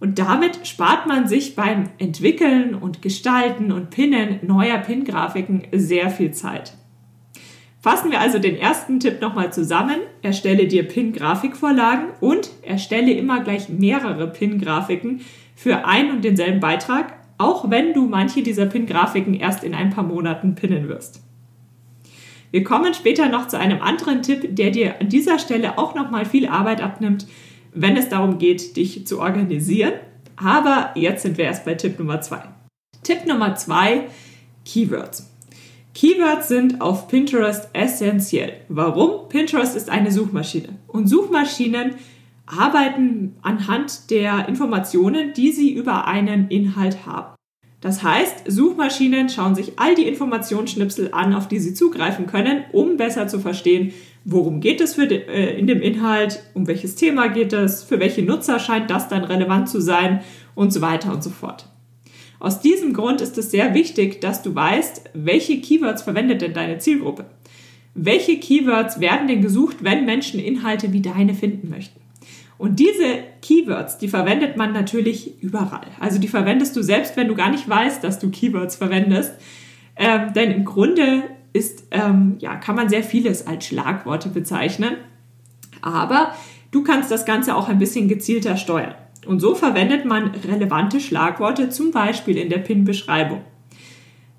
Und 0.00 0.18
damit 0.18 0.66
spart 0.66 1.06
man 1.06 1.28
sich 1.28 1.56
beim 1.56 1.88
Entwickeln 1.98 2.74
und 2.74 3.00
Gestalten 3.00 3.72
und 3.72 3.90
Pinnen 3.90 4.40
neuer 4.42 4.78
Pin-Grafiken 4.78 5.68
sehr 5.72 6.10
viel 6.10 6.32
Zeit. 6.32 6.74
Fassen 7.84 8.10
wir 8.10 8.18
also 8.18 8.38
den 8.38 8.56
ersten 8.56 8.98
Tipp 8.98 9.20
nochmal 9.20 9.52
zusammen. 9.52 9.96
Erstelle 10.22 10.66
dir 10.66 10.88
Pin-Grafikvorlagen 10.88 12.06
und 12.20 12.48
erstelle 12.62 13.12
immer 13.12 13.44
gleich 13.44 13.68
mehrere 13.68 14.26
Pin-Grafiken 14.26 15.20
für 15.54 15.84
einen 15.84 16.10
und 16.10 16.24
denselben 16.24 16.60
Beitrag, 16.60 17.12
auch 17.36 17.68
wenn 17.68 17.92
du 17.92 18.06
manche 18.06 18.42
dieser 18.42 18.64
Pin-Grafiken 18.64 19.34
erst 19.34 19.64
in 19.64 19.74
ein 19.74 19.90
paar 19.90 20.04
Monaten 20.04 20.54
pinnen 20.54 20.88
wirst. 20.88 21.20
Wir 22.50 22.64
kommen 22.64 22.94
später 22.94 23.28
noch 23.28 23.48
zu 23.48 23.58
einem 23.58 23.82
anderen 23.82 24.22
Tipp, 24.22 24.56
der 24.56 24.70
dir 24.70 24.98
an 25.02 25.10
dieser 25.10 25.38
Stelle 25.38 25.76
auch 25.76 25.94
nochmal 25.94 26.24
viel 26.24 26.48
Arbeit 26.48 26.80
abnimmt 26.80 27.26
wenn 27.74 27.96
es 27.96 28.08
darum 28.08 28.38
geht, 28.38 28.76
dich 28.76 29.06
zu 29.06 29.20
organisieren. 29.20 29.94
Aber 30.36 30.92
jetzt 30.94 31.22
sind 31.22 31.36
wir 31.36 31.44
erst 31.44 31.64
bei 31.64 31.74
Tipp 31.74 31.98
Nummer 31.98 32.20
zwei. 32.20 32.42
Tipp 33.02 33.26
Nummer 33.26 33.56
zwei, 33.56 34.06
Keywords. 34.64 35.33
Keywords 35.94 36.48
sind 36.48 36.80
auf 36.80 37.06
Pinterest 37.06 37.68
essentiell. 37.72 38.54
Warum? 38.68 39.28
Pinterest 39.28 39.76
ist 39.76 39.88
eine 39.88 40.10
Suchmaschine 40.10 40.70
und 40.88 41.06
Suchmaschinen 41.06 41.94
arbeiten 42.46 43.36
anhand 43.42 44.10
der 44.10 44.48
Informationen, 44.48 45.32
die 45.34 45.52
sie 45.52 45.72
über 45.72 46.06
einen 46.06 46.48
Inhalt 46.48 47.06
haben. 47.06 47.34
Das 47.80 48.02
heißt, 48.02 48.44
Suchmaschinen 48.46 49.28
schauen 49.28 49.54
sich 49.54 49.78
all 49.78 49.94
die 49.94 50.08
Informationsschnipsel 50.08 51.10
an, 51.12 51.34
auf 51.34 51.48
die 51.48 51.60
sie 51.60 51.74
zugreifen 51.74 52.26
können, 52.26 52.64
um 52.72 52.96
besser 52.96 53.28
zu 53.28 53.38
verstehen, 53.38 53.92
worum 54.24 54.60
geht 54.60 54.80
es 54.80 54.96
de, 54.96 55.26
äh, 55.28 55.58
in 55.58 55.66
dem 55.66 55.80
Inhalt, 55.80 56.42
um 56.54 56.66
welches 56.66 56.96
Thema 56.96 57.28
geht 57.28 57.52
es, 57.52 57.84
für 57.84 58.00
welche 58.00 58.22
Nutzer 58.22 58.58
scheint 58.58 58.90
das 58.90 59.08
dann 59.08 59.24
relevant 59.24 59.68
zu 59.68 59.80
sein 59.80 60.22
und 60.54 60.72
so 60.72 60.80
weiter 60.80 61.12
und 61.12 61.22
so 61.22 61.30
fort. 61.30 61.66
Aus 62.44 62.60
diesem 62.60 62.92
Grund 62.92 63.22
ist 63.22 63.38
es 63.38 63.50
sehr 63.50 63.72
wichtig, 63.72 64.20
dass 64.20 64.42
du 64.42 64.54
weißt, 64.54 65.04
welche 65.14 65.62
Keywords 65.62 66.02
verwendet 66.02 66.42
denn 66.42 66.52
deine 66.52 66.76
Zielgruppe. 66.76 67.24
Welche 67.94 68.38
Keywords 68.38 69.00
werden 69.00 69.28
denn 69.28 69.40
gesucht, 69.40 69.78
wenn 69.80 70.04
Menschen 70.04 70.38
Inhalte 70.38 70.92
wie 70.92 71.00
deine 71.00 71.32
finden 71.32 71.70
möchten? 71.70 71.98
Und 72.58 72.80
diese 72.80 73.20
Keywords, 73.40 73.96
die 73.96 74.08
verwendet 74.08 74.58
man 74.58 74.74
natürlich 74.74 75.42
überall. 75.42 75.86
Also 76.00 76.18
die 76.18 76.28
verwendest 76.28 76.76
du 76.76 76.82
selbst, 76.82 77.16
wenn 77.16 77.28
du 77.28 77.34
gar 77.34 77.50
nicht 77.50 77.66
weißt, 77.66 78.04
dass 78.04 78.18
du 78.18 78.30
Keywords 78.30 78.76
verwendest. 78.76 79.32
Ähm, 79.96 80.34
denn 80.34 80.50
im 80.50 80.66
Grunde 80.66 81.22
ist, 81.54 81.84
ähm, 81.92 82.36
ja, 82.40 82.56
kann 82.56 82.76
man 82.76 82.90
sehr 82.90 83.04
vieles 83.04 83.46
als 83.46 83.64
Schlagworte 83.64 84.28
bezeichnen. 84.28 84.98
Aber 85.80 86.34
du 86.72 86.82
kannst 86.82 87.10
das 87.10 87.24
Ganze 87.24 87.56
auch 87.56 87.70
ein 87.70 87.78
bisschen 87.78 88.06
gezielter 88.06 88.58
steuern. 88.58 88.96
Und 89.26 89.40
so 89.40 89.54
verwendet 89.54 90.04
man 90.04 90.32
relevante 90.48 91.00
Schlagworte, 91.00 91.70
zum 91.70 91.90
Beispiel 91.90 92.36
in 92.36 92.50
der 92.50 92.58
PIN-Beschreibung. 92.58 93.42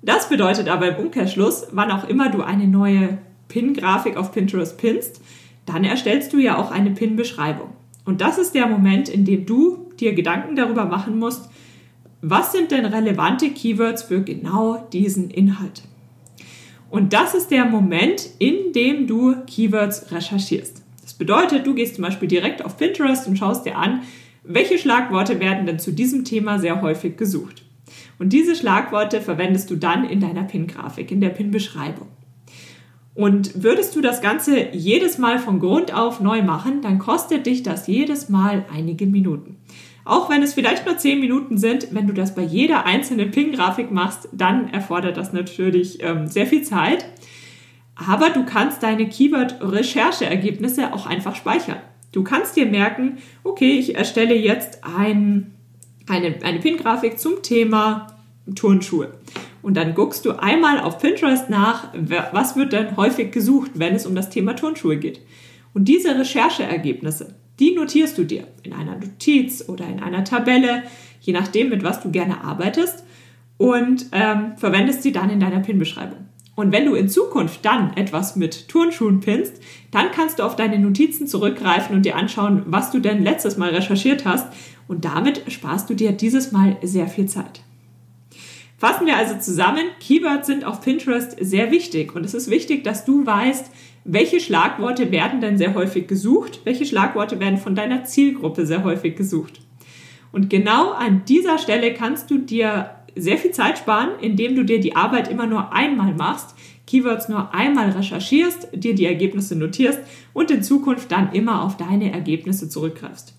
Das 0.02 0.28
bedeutet 0.28 0.68
aber 0.68 0.88
im 0.88 1.06
Umkehrschluss, 1.06 1.68
wann 1.72 1.90
auch 1.90 2.08
immer 2.08 2.30
du 2.30 2.42
eine 2.42 2.68
neue 2.68 3.18
PIN-Grafik 3.48 4.16
auf 4.16 4.32
Pinterest 4.32 4.78
pinst, 4.78 5.20
dann 5.64 5.84
erstellst 5.84 6.32
du 6.32 6.38
ja 6.38 6.58
auch 6.58 6.70
eine 6.70 6.90
PIN-Beschreibung. 6.90 7.70
Und 8.04 8.20
das 8.20 8.38
ist 8.38 8.54
der 8.54 8.66
Moment, 8.66 9.08
in 9.08 9.24
dem 9.24 9.46
du 9.46 9.90
dir 9.98 10.14
Gedanken 10.14 10.54
darüber 10.54 10.84
machen 10.84 11.18
musst, 11.18 11.50
was 12.22 12.52
sind 12.52 12.70
denn 12.70 12.86
relevante 12.86 13.50
Keywords 13.50 14.04
für 14.04 14.22
genau 14.22 14.86
diesen 14.92 15.30
Inhalt? 15.30 15.82
Und 16.88 17.12
das 17.12 17.34
ist 17.34 17.50
der 17.50 17.64
Moment, 17.64 18.28
in 18.38 18.72
dem 18.72 19.06
du 19.06 19.34
Keywords 19.46 20.12
recherchierst. 20.12 20.82
Das 21.02 21.14
bedeutet, 21.14 21.66
du 21.66 21.74
gehst 21.74 21.96
zum 21.96 22.04
Beispiel 22.04 22.28
direkt 22.28 22.64
auf 22.64 22.76
Pinterest 22.76 23.26
und 23.26 23.36
schaust 23.36 23.66
dir 23.66 23.76
an, 23.76 24.02
welche 24.46 24.78
Schlagworte 24.78 25.40
werden 25.40 25.66
denn 25.66 25.78
zu 25.78 25.92
diesem 25.92 26.24
Thema 26.24 26.58
sehr 26.58 26.82
häufig 26.82 27.16
gesucht. 27.16 27.64
Und 28.18 28.32
diese 28.32 28.56
Schlagworte 28.56 29.20
verwendest 29.20 29.70
du 29.70 29.76
dann 29.76 30.04
in 30.04 30.20
deiner 30.20 30.44
Pin-Grafik, 30.44 31.10
in 31.10 31.20
der 31.20 31.30
Pin-Beschreibung. 31.30 32.08
Und 33.14 33.62
würdest 33.62 33.96
du 33.96 34.02
das 34.02 34.20
Ganze 34.20 34.68
jedes 34.72 35.16
Mal 35.16 35.38
von 35.38 35.58
Grund 35.58 35.92
auf 35.94 36.20
neu 36.20 36.42
machen, 36.42 36.82
dann 36.82 36.98
kostet 36.98 37.46
dich 37.46 37.62
das 37.62 37.86
jedes 37.86 38.28
Mal 38.28 38.66
einige 38.72 39.06
Minuten. 39.06 39.56
Auch 40.04 40.30
wenn 40.30 40.42
es 40.42 40.54
vielleicht 40.54 40.86
nur 40.86 40.98
10 40.98 41.18
Minuten 41.18 41.56
sind, 41.56 41.88
wenn 41.92 42.06
du 42.06 42.12
das 42.12 42.34
bei 42.34 42.42
jeder 42.42 42.84
einzelnen 42.84 43.30
Pin-Grafik 43.30 43.90
machst, 43.90 44.28
dann 44.32 44.68
erfordert 44.68 45.16
das 45.16 45.32
natürlich 45.32 46.02
ähm, 46.02 46.28
sehr 46.28 46.46
viel 46.46 46.62
Zeit. 46.62 47.06
Aber 47.96 48.30
du 48.30 48.44
kannst 48.44 48.82
deine 48.82 49.08
Keyword-Rechercheergebnisse 49.08 50.92
auch 50.92 51.06
einfach 51.06 51.34
speichern. 51.34 51.78
Du 52.16 52.24
kannst 52.24 52.56
dir 52.56 52.64
merken, 52.64 53.18
okay, 53.44 53.78
ich 53.78 53.94
erstelle 53.94 54.34
jetzt 54.34 54.78
ein, 54.84 55.52
eine, 56.08 56.36
eine 56.42 56.60
Pin-Grafik 56.60 57.18
zum 57.18 57.42
Thema 57.42 58.06
Turnschuhe. 58.54 59.12
Und 59.60 59.76
dann 59.76 59.94
guckst 59.94 60.24
du 60.24 60.30
einmal 60.30 60.80
auf 60.80 60.98
Pinterest 60.98 61.50
nach, 61.50 61.92
was 62.32 62.56
wird 62.56 62.72
denn 62.72 62.96
häufig 62.96 63.32
gesucht, 63.32 63.72
wenn 63.74 63.94
es 63.94 64.06
um 64.06 64.14
das 64.14 64.30
Thema 64.30 64.56
Turnschuhe 64.56 64.96
geht. 64.96 65.20
Und 65.74 65.88
diese 65.88 66.18
Rechercheergebnisse, 66.18 67.34
die 67.60 67.74
notierst 67.74 68.16
du 68.16 68.24
dir 68.24 68.46
in 68.62 68.72
einer 68.72 68.94
Notiz 68.94 69.68
oder 69.68 69.86
in 69.86 70.02
einer 70.02 70.24
Tabelle, 70.24 70.84
je 71.20 71.34
nachdem, 71.34 71.68
mit 71.68 71.84
was 71.84 72.00
du 72.00 72.10
gerne 72.10 72.42
arbeitest, 72.42 73.04
und 73.58 74.06
ähm, 74.12 74.56
verwendest 74.56 75.02
sie 75.02 75.12
dann 75.12 75.28
in 75.28 75.40
deiner 75.40 75.60
Pin-Beschreibung. 75.60 76.28
Und 76.56 76.72
wenn 76.72 76.86
du 76.86 76.94
in 76.94 77.08
Zukunft 77.08 77.64
dann 77.64 77.94
etwas 77.96 78.34
mit 78.34 78.68
Turnschuhen 78.68 79.20
pinst, 79.20 79.60
dann 79.90 80.10
kannst 80.10 80.38
du 80.38 80.42
auf 80.42 80.56
deine 80.56 80.78
Notizen 80.78 81.26
zurückgreifen 81.26 81.94
und 81.94 82.02
dir 82.02 82.16
anschauen, 82.16 82.62
was 82.66 82.90
du 82.90 82.98
denn 82.98 83.22
letztes 83.22 83.58
Mal 83.58 83.70
recherchiert 83.70 84.24
hast. 84.24 84.48
Und 84.88 85.04
damit 85.04 85.42
sparst 85.52 85.90
du 85.90 85.94
dir 85.94 86.12
dieses 86.12 86.52
Mal 86.52 86.78
sehr 86.82 87.08
viel 87.08 87.26
Zeit. 87.26 87.60
Fassen 88.78 89.06
wir 89.06 89.16
also 89.16 89.38
zusammen, 89.38 89.84
Keywords 90.00 90.46
sind 90.46 90.64
auf 90.64 90.80
Pinterest 90.80 91.36
sehr 91.40 91.70
wichtig 91.70 92.14
und 92.14 92.24
es 92.24 92.34
ist 92.34 92.50
wichtig, 92.50 92.84
dass 92.84 93.04
du 93.06 93.24
weißt, 93.24 93.70
welche 94.04 94.38
Schlagworte 94.38 95.10
werden 95.10 95.40
denn 95.40 95.56
sehr 95.58 95.74
häufig 95.74 96.06
gesucht, 96.06 96.60
welche 96.64 96.84
Schlagworte 96.84 97.40
werden 97.40 97.58
von 97.58 97.74
deiner 97.74 98.04
Zielgruppe 98.04 98.66
sehr 98.66 98.84
häufig 98.84 99.16
gesucht. 99.16 99.60
Und 100.30 100.50
genau 100.50 100.90
an 100.92 101.22
dieser 101.26 101.58
Stelle 101.58 101.94
kannst 101.94 102.30
du 102.30 102.36
dir 102.36 102.95
sehr 103.16 103.38
viel 103.38 103.50
Zeit 103.50 103.78
sparen, 103.78 104.10
indem 104.20 104.54
du 104.54 104.64
dir 104.64 104.80
die 104.80 104.94
Arbeit 104.94 105.28
immer 105.28 105.46
nur 105.46 105.72
einmal 105.72 106.14
machst, 106.14 106.54
Keywords 106.86 107.28
nur 107.28 107.52
einmal 107.52 107.90
recherchierst, 107.90 108.68
dir 108.72 108.94
die 108.94 109.06
Ergebnisse 109.06 109.56
notierst 109.56 109.98
und 110.32 110.50
in 110.50 110.62
Zukunft 110.62 111.10
dann 111.10 111.32
immer 111.32 111.64
auf 111.64 111.76
deine 111.76 112.12
Ergebnisse 112.12 112.68
zurückgreifst. 112.68 113.34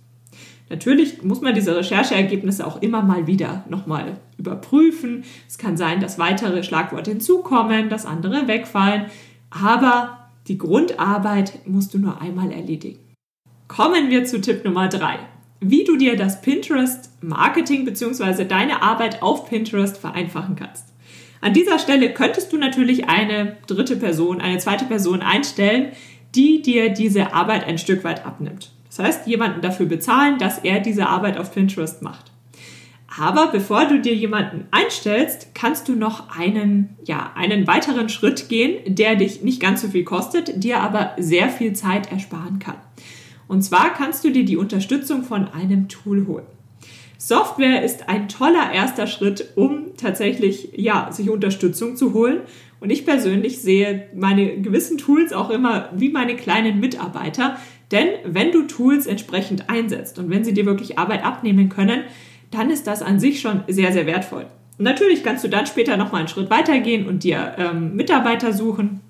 Natürlich 0.70 1.24
muss 1.24 1.40
man 1.40 1.56
diese 1.56 1.76
Rechercheergebnisse 1.76 2.68
auch 2.68 2.82
immer 2.82 3.02
mal 3.02 3.26
wieder 3.26 3.64
nochmal 3.70 4.20
überprüfen. 4.38 5.24
Es 5.48 5.58
kann 5.58 5.78
sein, 5.78 6.02
dass 6.02 6.20
weitere 6.20 6.62
Schlagworte 6.62 7.12
hinzukommen, 7.12 7.90
dass 7.90 8.06
andere 8.06 8.48
wegfallen, 8.50 9.06
aber 9.50 10.30
die 10.48 10.58
Grundarbeit 10.58 11.66
musst 11.66 11.94
du 11.94 12.00
nur 12.00 12.22
einmal 12.22 12.52
erledigen. 12.52 13.00
Kommen 13.70 14.10
wir 14.10 14.26
zu 14.26 14.42
Tipp 14.42 14.66
Nummer 14.66 14.90
drei: 14.90 15.20
Wie 15.60 15.84
du 15.84 15.98
dir 15.98 16.16
das 16.16 16.42
Pinterest 16.42 17.12
Marketing 17.22 17.84
bzw. 17.84 18.46
deine 18.46 18.84
Arbeit 18.84 19.24
auf 19.24 19.50
Pinterest 19.50 19.98
vereinfachen 19.98 20.56
kannst. 20.56 20.94
An 21.42 21.54
dieser 21.54 21.80
Stelle 21.80 22.14
könntest 22.14 22.54
du 22.54 22.58
natürlich 22.58 23.10
eine 23.10 23.58
dritte 23.68 23.96
Person, 23.96 24.42
eine 24.42 24.60
zweite 24.60 24.86
Person 24.86 25.22
einstellen, 25.22 25.92
die 26.36 26.62
dir 26.62 26.90
diese 26.90 27.34
Arbeit 27.34 27.66
ein 27.66 27.78
Stück 27.78 28.04
weit 28.04 28.26
abnimmt. 28.26 28.72
Das 28.88 29.00
heißt, 29.00 29.28
jemanden 29.28 29.62
dafür 29.62 29.86
bezahlen, 29.86 30.38
dass 30.38 30.60
er 30.60 30.80
diese 30.80 31.08
Arbeit 31.08 31.38
auf 31.38 31.54
Pinterest 31.54 32.02
macht. 32.02 32.32
Aber 33.20 33.48
bevor 33.48 33.86
du 33.86 34.00
dir 34.00 34.14
jemanden 34.14 34.68
einstellst, 34.70 35.56
kannst 35.56 35.88
du 35.88 35.96
noch 35.96 36.38
einen, 36.38 36.96
ja, 37.04 37.32
einen 37.36 37.66
weiteren 37.66 38.10
Schritt 38.10 38.50
gehen, 38.50 38.96
der 38.96 39.16
dich 39.16 39.42
nicht 39.42 39.60
ganz 39.60 39.82
so 39.82 39.88
viel 39.88 40.04
kostet, 40.04 40.64
dir 40.64 40.82
aber 40.82 41.16
sehr 41.18 41.50
viel 41.50 41.74
Zeit 41.74 42.12
ersparen 42.12 42.60
kann. 42.60 42.76
Und 43.48 43.62
zwar 43.62 43.94
kannst 43.94 44.24
du 44.24 44.32
dir 44.32 44.46
die 44.46 44.58
Unterstützung 44.58 45.24
von 45.24 45.48
einem 45.48 45.88
Tool 45.88 46.28
holen. 46.28 46.46
Software 47.18 47.84
ist 47.84 48.10
ein 48.10 48.28
toller 48.28 48.72
erster 48.72 49.08
Schritt, 49.08 49.54
um 49.56 49.96
tatsächlich, 49.98 50.70
ja, 50.76 51.12
sich 51.12 51.30
Unterstützung 51.30 51.96
zu 51.96 52.14
holen. 52.14 52.42
Und 52.80 52.92
ich 52.92 53.06
persönlich 53.06 53.60
sehe 53.60 54.08
meine 54.16 54.62
gewissen 54.62 55.00
Tools 55.00 55.34
auch 55.34 55.50
immer 55.50 55.90
wie 55.96 56.10
meine 56.10 56.36
kleinen 56.36 56.80
Mitarbeiter, 56.80 57.58
denn 57.92 58.08
wenn 58.26 58.52
du 58.52 58.64
Tools 58.64 59.08
entsprechend 59.08 59.70
einsetzt 59.70 60.20
und 60.20 60.30
wenn 60.30 60.44
sie 60.44 60.54
dir 60.54 60.66
wirklich 60.66 61.00
Arbeit 61.00 61.24
abnehmen 61.24 61.70
können, 61.70 62.04
dann 62.52 62.70
ist 62.70 62.86
das 62.86 63.02
an 63.02 63.20
sich 63.20 63.42
schon 63.42 63.64
sehr, 63.68 63.92
sehr 63.94 64.06
wertvoll. 64.06 64.46
Und 64.78 64.84
natürlich 64.84 65.24
kannst 65.24 65.44
du 65.44 65.48
dann 65.48 65.66
später 65.66 65.98
nochmal 65.98 66.20
einen 66.20 66.28
Schritt 66.28 66.50
weitergehen 66.50 67.08
und 67.08 67.24
dir 67.24 67.56
ähm, 67.58 67.96
Mitarbeiter 67.96 68.54
suchen, 68.54 69.02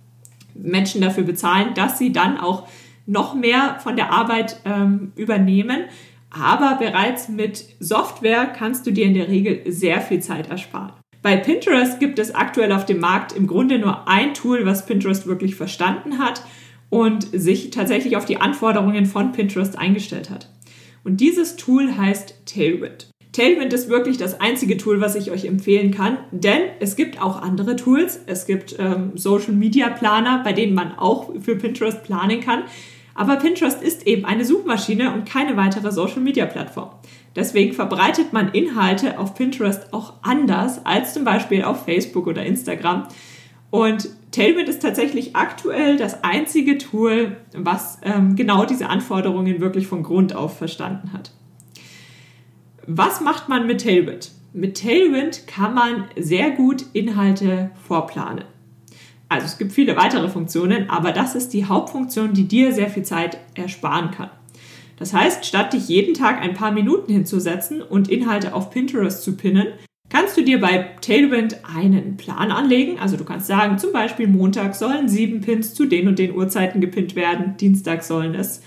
Menschen 0.53 1.01
dafür 1.01 1.23
bezahlen, 1.23 1.73
dass 1.75 1.99
sie 1.99 2.11
dann 2.11 2.37
auch 2.37 2.67
noch 3.07 3.33
mehr 3.33 3.79
von 3.81 3.95
der 3.95 4.11
Arbeit 4.11 4.61
ähm, 4.65 5.13
übernehmen. 5.15 5.85
Aber 6.29 6.77
bereits 6.77 7.29
mit 7.29 7.65
Software 7.79 8.45
kannst 8.45 8.85
du 8.85 8.91
dir 8.91 9.05
in 9.05 9.15
der 9.15 9.29
Regel 9.29 9.61
sehr 9.71 10.01
viel 10.01 10.19
Zeit 10.19 10.49
ersparen. 10.49 10.93
Bei 11.23 11.35
Pinterest 11.35 11.99
gibt 11.99 12.19
es 12.19 12.35
aktuell 12.35 12.71
auf 12.71 12.85
dem 12.85 12.99
Markt 12.99 13.35
im 13.35 13.47
Grunde 13.47 13.79
nur 13.79 14.07
ein 14.07 14.33
Tool, 14.33 14.65
was 14.65 14.85
Pinterest 14.85 15.25
wirklich 15.25 15.55
verstanden 15.55 16.19
hat 16.19 16.43
und 16.89 17.27
sich 17.33 17.71
tatsächlich 17.71 18.15
auf 18.17 18.25
die 18.25 18.37
Anforderungen 18.37 19.05
von 19.05 19.31
Pinterest 19.31 19.77
eingestellt 19.77 20.29
hat. 20.29 20.49
Und 21.03 21.19
dieses 21.21 21.55
Tool 21.55 21.97
heißt 21.97 22.45
Tailwind. 22.45 23.09
Tailwind 23.31 23.71
ist 23.73 23.89
wirklich 23.89 24.17
das 24.17 24.39
einzige 24.39 24.77
Tool, 24.77 24.99
was 24.99 25.15
ich 25.15 25.31
euch 25.31 25.45
empfehlen 25.45 25.91
kann, 25.91 26.17
denn 26.31 26.61
es 26.79 26.95
gibt 26.95 27.21
auch 27.21 27.41
andere 27.41 27.75
Tools. 27.75 28.19
Es 28.25 28.45
gibt 28.45 28.75
ähm, 28.79 29.11
Social 29.15 29.53
Media 29.53 29.89
Planer, 29.89 30.41
bei 30.43 30.53
denen 30.53 30.73
man 30.73 30.97
auch 30.97 31.31
für 31.41 31.55
Pinterest 31.55 32.03
planen 32.03 32.41
kann. 32.41 32.63
Aber 33.17 33.37
Pinterest 33.37 33.81
ist 33.81 34.05
eben 34.05 34.25
eine 34.25 34.45
Suchmaschine 34.45 35.11
und 35.11 35.27
keine 35.27 35.57
weitere 35.57 35.91
Social 35.91 36.21
Media 36.21 36.45
Plattform. 36.45 36.91
Deswegen 37.35 37.73
verbreitet 37.73 38.31
man 38.31 38.49
Inhalte 38.49 39.17
auf 39.17 39.33
Pinterest 39.33 39.91
auch 39.91 40.13
anders 40.21 40.85
als 40.85 41.15
zum 41.15 41.23
Beispiel 41.23 41.63
auf 41.63 41.83
Facebook 41.83 42.27
oder 42.27 42.45
Instagram. 42.45 43.07
Und 43.71 44.09
Tailwind 44.31 44.69
ist 44.69 44.83
tatsächlich 44.83 45.35
aktuell 45.35 45.97
das 45.97 46.23
einzige 46.23 46.77
Tool, 46.77 47.37
was 47.53 47.97
ähm, 48.03 48.35
genau 48.35 48.65
diese 48.65 48.87
Anforderungen 48.87 49.61
wirklich 49.61 49.87
von 49.87 50.03
Grund 50.03 50.35
auf 50.35 50.55
verstanden 50.55 51.11
hat. 51.11 51.31
Was 52.85 53.19
macht 53.19 53.49
man 53.49 53.65
mit 53.65 53.81
Tailwind? 53.81 54.31
Mit 54.53 54.79
Tailwind 54.79 55.47
kann 55.47 55.73
man 55.73 56.05
sehr 56.17 56.51
gut 56.51 56.85
Inhalte 56.93 57.71
vorplanen. 57.87 58.45
Also 59.29 59.45
es 59.45 59.57
gibt 59.57 59.73
viele 59.73 59.95
weitere 59.97 60.29
Funktionen, 60.29 60.89
aber 60.89 61.11
das 61.11 61.35
ist 61.35 61.53
die 61.53 61.65
Hauptfunktion, 61.65 62.33
die 62.33 62.47
dir 62.47 62.71
sehr 62.71 62.89
viel 62.89 63.03
Zeit 63.03 63.37
ersparen 63.55 64.11
kann. 64.11 64.29
Das 64.97 65.13
heißt, 65.13 65.45
statt 65.45 65.73
dich 65.73 65.87
jeden 65.89 66.13
Tag 66.13 66.41
ein 66.41 66.53
paar 66.53 66.71
Minuten 66.71 67.11
hinzusetzen 67.11 67.81
und 67.81 68.09
Inhalte 68.09 68.53
auf 68.53 68.71
Pinterest 68.71 69.21
zu 69.23 69.35
pinnen, 69.35 69.67
kannst 70.09 70.37
du 70.37 70.43
dir 70.43 70.59
bei 70.59 70.95
Tailwind 71.01 71.57
einen 71.75 72.17
Plan 72.17 72.51
anlegen. 72.51 72.97
Also 72.99 73.17
du 73.17 73.23
kannst 73.23 73.47
sagen, 73.47 73.77
zum 73.77 73.91
Beispiel 73.91 74.27
Montag 74.27 74.75
sollen 74.75 75.09
sieben 75.09 75.41
Pins 75.41 75.73
zu 75.73 75.85
den 75.85 76.07
und 76.07 76.19
den 76.19 76.35
Uhrzeiten 76.35 76.81
gepinnt 76.81 77.15
werden, 77.15 77.57
Dienstag 77.57 78.03
sollen 78.03 78.33
es 78.33 78.61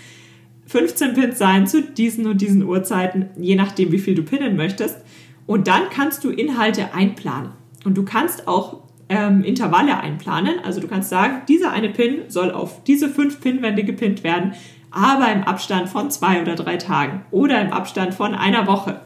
15 0.66 1.14
Pins 1.14 1.38
sein 1.38 1.66
zu 1.66 1.82
diesen 1.82 2.28
und 2.28 2.40
diesen 2.40 2.62
Uhrzeiten, 2.62 3.30
je 3.36 3.56
nachdem, 3.56 3.90
wie 3.90 3.98
viel 3.98 4.14
du 4.14 4.22
pinnen 4.22 4.56
möchtest. 4.56 4.98
Und 5.46 5.66
dann 5.66 5.90
kannst 5.90 6.22
du 6.22 6.30
Inhalte 6.30 6.94
einplanen. 6.94 7.50
Und 7.84 7.96
du 7.96 8.04
kannst 8.04 8.46
auch 8.46 8.84
ähm, 9.10 9.44
Intervalle 9.44 9.98
einplanen. 9.98 10.54
Also 10.64 10.80
du 10.80 10.88
kannst 10.88 11.10
sagen, 11.10 11.42
dieser 11.48 11.72
eine 11.72 11.90
Pin 11.90 12.22
soll 12.28 12.52
auf 12.52 12.82
diese 12.84 13.10
fünf 13.10 13.40
Pinwände 13.40 13.84
gepinnt 13.84 14.24
werden, 14.24 14.54
aber 14.90 15.30
im 15.30 15.42
Abstand 15.42 15.88
von 15.88 16.10
zwei 16.10 16.40
oder 16.40 16.54
drei 16.54 16.76
Tagen 16.76 17.24
oder 17.30 17.60
im 17.60 17.72
Abstand 17.72 18.14
von 18.14 18.34
einer 18.34 18.66
Woche. 18.66 19.00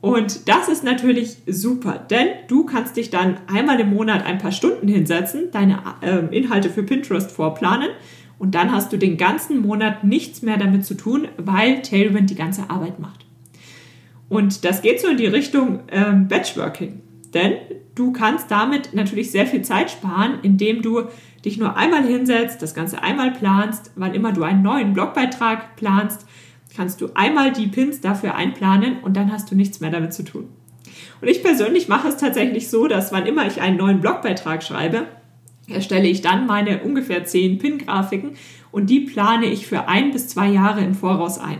Und 0.00 0.48
das 0.48 0.68
ist 0.68 0.82
natürlich 0.82 1.36
super, 1.46 1.98
denn 2.10 2.28
du 2.48 2.64
kannst 2.64 2.96
dich 2.96 3.10
dann 3.10 3.36
einmal 3.52 3.78
im 3.80 3.90
Monat 3.90 4.24
ein 4.24 4.38
paar 4.38 4.52
Stunden 4.52 4.88
hinsetzen, 4.88 5.50
deine 5.52 5.78
äh, 6.00 6.36
Inhalte 6.36 6.70
für 6.70 6.82
Pinterest 6.82 7.30
vorplanen 7.30 7.90
und 8.38 8.54
dann 8.54 8.72
hast 8.72 8.92
du 8.92 8.96
den 8.96 9.18
ganzen 9.18 9.60
Monat 9.60 10.02
nichts 10.02 10.42
mehr 10.42 10.56
damit 10.56 10.86
zu 10.86 10.94
tun, 10.94 11.28
weil 11.36 11.82
Tailwind 11.82 12.30
die 12.30 12.34
ganze 12.34 12.70
Arbeit 12.70 12.98
macht. 12.98 13.26
Und 14.30 14.64
das 14.64 14.80
geht 14.80 15.00
so 15.00 15.08
in 15.08 15.18
die 15.18 15.26
Richtung 15.26 15.80
ähm, 15.92 16.28
Batchworking, 16.28 17.00
denn 17.34 17.52
du 18.00 18.12
kannst 18.12 18.50
damit 18.50 18.94
natürlich 18.94 19.30
sehr 19.30 19.46
viel 19.46 19.62
Zeit 19.62 19.90
sparen, 19.90 20.38
indem 20.42 20.82
du 20.82 21.02
dich 21.44 21.58
nur 21.58 21.76
einmal 21.76 22.04
hinsetzt, 22.04 22.62
das 22.62 22.74
Ganze 22.74 23.02
einmal 23.02 23.30
planst, 23.30 23.92
wann 23.94 24.14
immer 24.14 24.32
du 24.32 24.42
einen 24.42 24.62
neuen 24.62 24.94
Blogbeitrag 24.94 25.76
planst 25.76 26.26
kannst 26.76 27.00
du 27.00 27.08
einmal 27.14 27.52
die 27.52 27.66
Pins 27.66 28.00
dafür 28.00 28.34
einplanen 28.34 28.98
und 29.02 29.16
dann 29.16 29.32
hast 29.32 29.50
du 29.50 29.56
nichts 29.56 29.80
mehr 29.80 29.90
damit 29.90 30.14
zu 30.14 30.22
tun. 30.22 30.48
Und 31.20 31.28
ich 31.28 31.42
persönlich 31.42 31.88
mache 31.88 32.08
es 32.08 32.16
tatsächlich 32.16 32.68
so, 32.68 32.86
dass 32.86 33.12
wann 33.12 33.26
immer 33.26 33.46
ich 33.46 33.60
einen 33.60 33.76
neuen 33.76 34.00
Blogbeitrag 34.00 34.62
schreibe, 34.62 35.06
erstelle 35.68 36.08
ich 36.08 36.22
dann 36.22 36.46
meine 36.46 36.82
ungefähr 36.82 37.24
zehn 37.24 37.58
Pin-Grafiken 37.58 38.32
und 38.70 38.88
die 38.88 39.00
plane 39.00 39.46
ich 39.46 39.66
für 39.66 39.88
ein 39.88 40.10
bis 40.10 40.28
zwei 40.28 40.48
Jahre 40.48 40.82
im 40.82 40.94
Voraus 40.94 41.38
ein. 41.38 41.58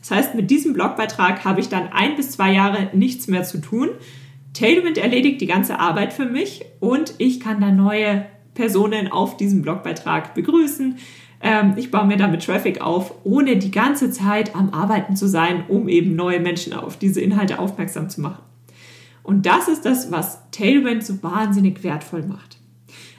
Das 0.00 0.10
heißt, 0.10 0.34
mit 0.34 0.50
diesem 0.50 0.72
Blogbeitrag 0.72 1.44
habe 1.44 1.60
ich 1.60 1.68
dann 1.68 1.88
ein 1.92 2.16
bis 2.16 2.30
zwei 2.30 2.52
Jahre 2.52 2.90
nichts 2.92 3.28
mehr 3.28 3.44
zu 3.44 3.58
tun. 3.58 3.90
Tailwind 4.60 4.98
erledigt 4.98 5.40
die 5.40 5.46
ganze 5.46 5.78
Arbeit 5.78 6.12
für 6.12 6.26
mich 6.26 6.66
und 6.80 7.14
ich 7.16 7.40
kann 7.40 7.62
dann 7.62 7.76
neue 7.76 8.26
Personen 8.52 9.10
auf 9.10 9.38
diesem 9.38 9.62
Blogbeitrag 9.62 10.34
begrüßen, 10.34 10.98
ähm, 11.40 11.72
ich 11.76 11.90
baue 11.90 12.06
mir 12.06 12.18
damit 12.18 12.44
Traffic 12.44 12.82
auf, 12.82 13.14
ohne 13.24 13.56
die 13.56 13.70
ganze 13.70 14.10
Zeit 14.10 14.54
am 14.54 14.74
Arbeiten 14.74 15.16
zu 15.16 15.26
sein, 15.28 15.64
um 15.68 15.88
eben 15.88 16.14
neue 16.14 16.40
Menschen 16.40 16.74
auf 16.74 16.98
diese 16.98 17.22
Inhalte 17.22 17.58
aufmerksam 17.58 18.10
zu 18.10 18.20
machen. 18.20 18.42
Und 19.22 19.46
das 19.46 19.66
ist 19.68 19.86
das, 19.86 20.12
was 20.12 20.50
Tailwind 20.50 21.06
so 21.06 21.22
wahnsinnig 21.22 21.82
wertvoll 21.82 22.24
macht. 22.24 22.58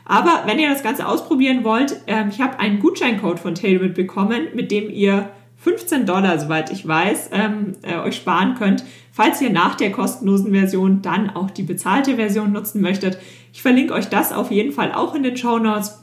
Aber 0.05 0.43
wenn 0.45 0.60
ihr 0.60 0.69
das 0.69 0.83
Ganze 0.83 1.07
ausprobieren 1.07 1.63
wollt, 1.63 2.01
ähm, 2.05 2.29
ich 2.29 2.39
habe 2.39 2.60
einen 2.60 2.77
Gutscheincode 2.79 3.39
von 3.39 3.55
Tailwind 3.55 3.95
bekommen, 3.95 4.50
mit 4.53 4.69
dem 4.69 4.91
ihr 4.91 5.29
15 5.62 6.08
Dollar, 6.08 6.39
soweit 6.39 6.72
ich 6.72 6.88
weiß, 6.88 7.30
ähm, 7.34 7.74
äh, 7.84 7.98
euch 7.98 8.15
sparen 8.15 8.56
könnt, 8.56 8.84
falls 9.12 9.41
ihr 9.41 9.51
nach 9.51 9.75
der 9.75 9.91
kostenlosen 9.91 10.51
Version 10.51 11.03
dann 11.03 11.30
auch 11.30 11.51
die 11.51 11.63
bezahlte 11.63 12.15
Version 12.15 12.51
nutzen 12.51 12.82
möchtet. 12.82 13.20
Ich 13.53 13.62
verlinke 13.62 13.94
euch 13.94 14.08
das 14.08 14.32
auf 14.32 14.50
jeden 14.50 14.72
Fall 14.72 14.91
auch 14.91 15.13
in 15.13 15.22
den 15.22 15.38
Show 15.38 15.60
Notes. 15.60 16.00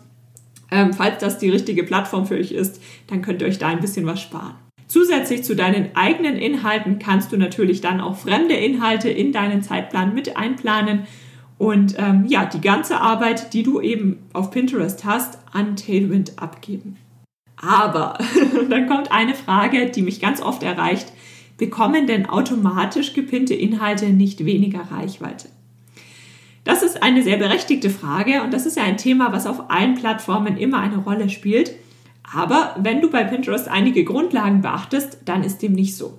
Ähm, 0.70 0.92
falls 0.92 1.18
das 1.18 1.38
die 1.38 1.50
richtige 1.50 1.82
Plattform 1.82 2.26
für 2.26 2.36
euch 2.36 2.52
ist, 2.52 2.80
dann 3.08 3.20
könnt 3.20 3.42
ihr 3.42 3.48
euch 3.48 3.58
da 3.58 3.68
ein 3.68 3.80
bisschen 3.80 4.06
was 4.06 4.20
sparen. 4.20 4.54
Zusätzlich 4.86 5.42
zu 5.42 5.56
deinen 5.56 5.96
eigenen 5.96 6.36
Inhalten 6.36 6.98
kannst 6.98 7.32
du 7.32 7.36
natürlich 7.36 7.80
dann 7.80 8.00
auch 8.00 8.16
fremde 8.16 8.54
Inhalte 8.54 9.10
in 9.10 9.32
deinen 9.32 9.62
Zeitplan 9.62 10.14
mit 10.14 10.36
einplanen 10.36 11.06
und 11.58 11.96
ähm, 11.98 12.26
ja, 12.28 12.46
die 12.46 12.60
ganze 12.60 13.00
Arbeit, 13.00 13.52
die 13.52 13.64
du 13.64 13.80
eben 13.80 14.20
auf 14.32 14.52
Pinterest 14.52 15.04
hast, 15.04 15.38
an 15.52 15.74
Tailwind 15.74 16.38
abgeben. 16.40 16.96
Aber 17.60 18.18
dann 18.70 18.88
kommt 18.88 19.12
eine 19.12 19.34
Frage, 19.34 19.90
die 19.90 20.02
mich 20.02 20.20
ganz 20.20 20.40
oft 20.40 20.62
erreicht. 20.62 21.12
Bekommen 21.56 22.06
denn 22.06 22.26
automatisch 22.26 23.14
gepinnte 23.14 23.54
Inhalte 23.54 24.06
nicht 24.06 24.44
weniger 24.44 24.82
Reichweite? 24.92 25.48
Das 26.64 26.82
ist 26.82 27.02
eine 27.02 27.22
sehr 27.22 27.38
berechtigte 27.38 27.90
Frage 27.90 28.42
und 28.42 28.52
das 28.52 28.66
ist 28.66 28.76
ja 28.76 28.84
ein 28.84 28.98
Thema, 28.98 29.32
was 29.32 29.46
auf 29.46 29.70
allen 29.70 29.94
Plattformen 29.94 30.56
immer 30.56 30.78
eine 30.80 30.98
Rolle 30.98 31.30
spielt. 31.30 31.72
Aber 32.32 32.76
wenn 32.78 33.00
du 33.00 33.10
bei 33.10 33.24
Pinterest 33.24 33.68
einige 33.68 34.04
Grundlagen 34.04 34.60
beachtest, 34.60 35.18
dann 35.24 35.42
ist 35.42 35.62
dem 35.62 35.72
nicht 35.72 35.96
so. 35.96 36.18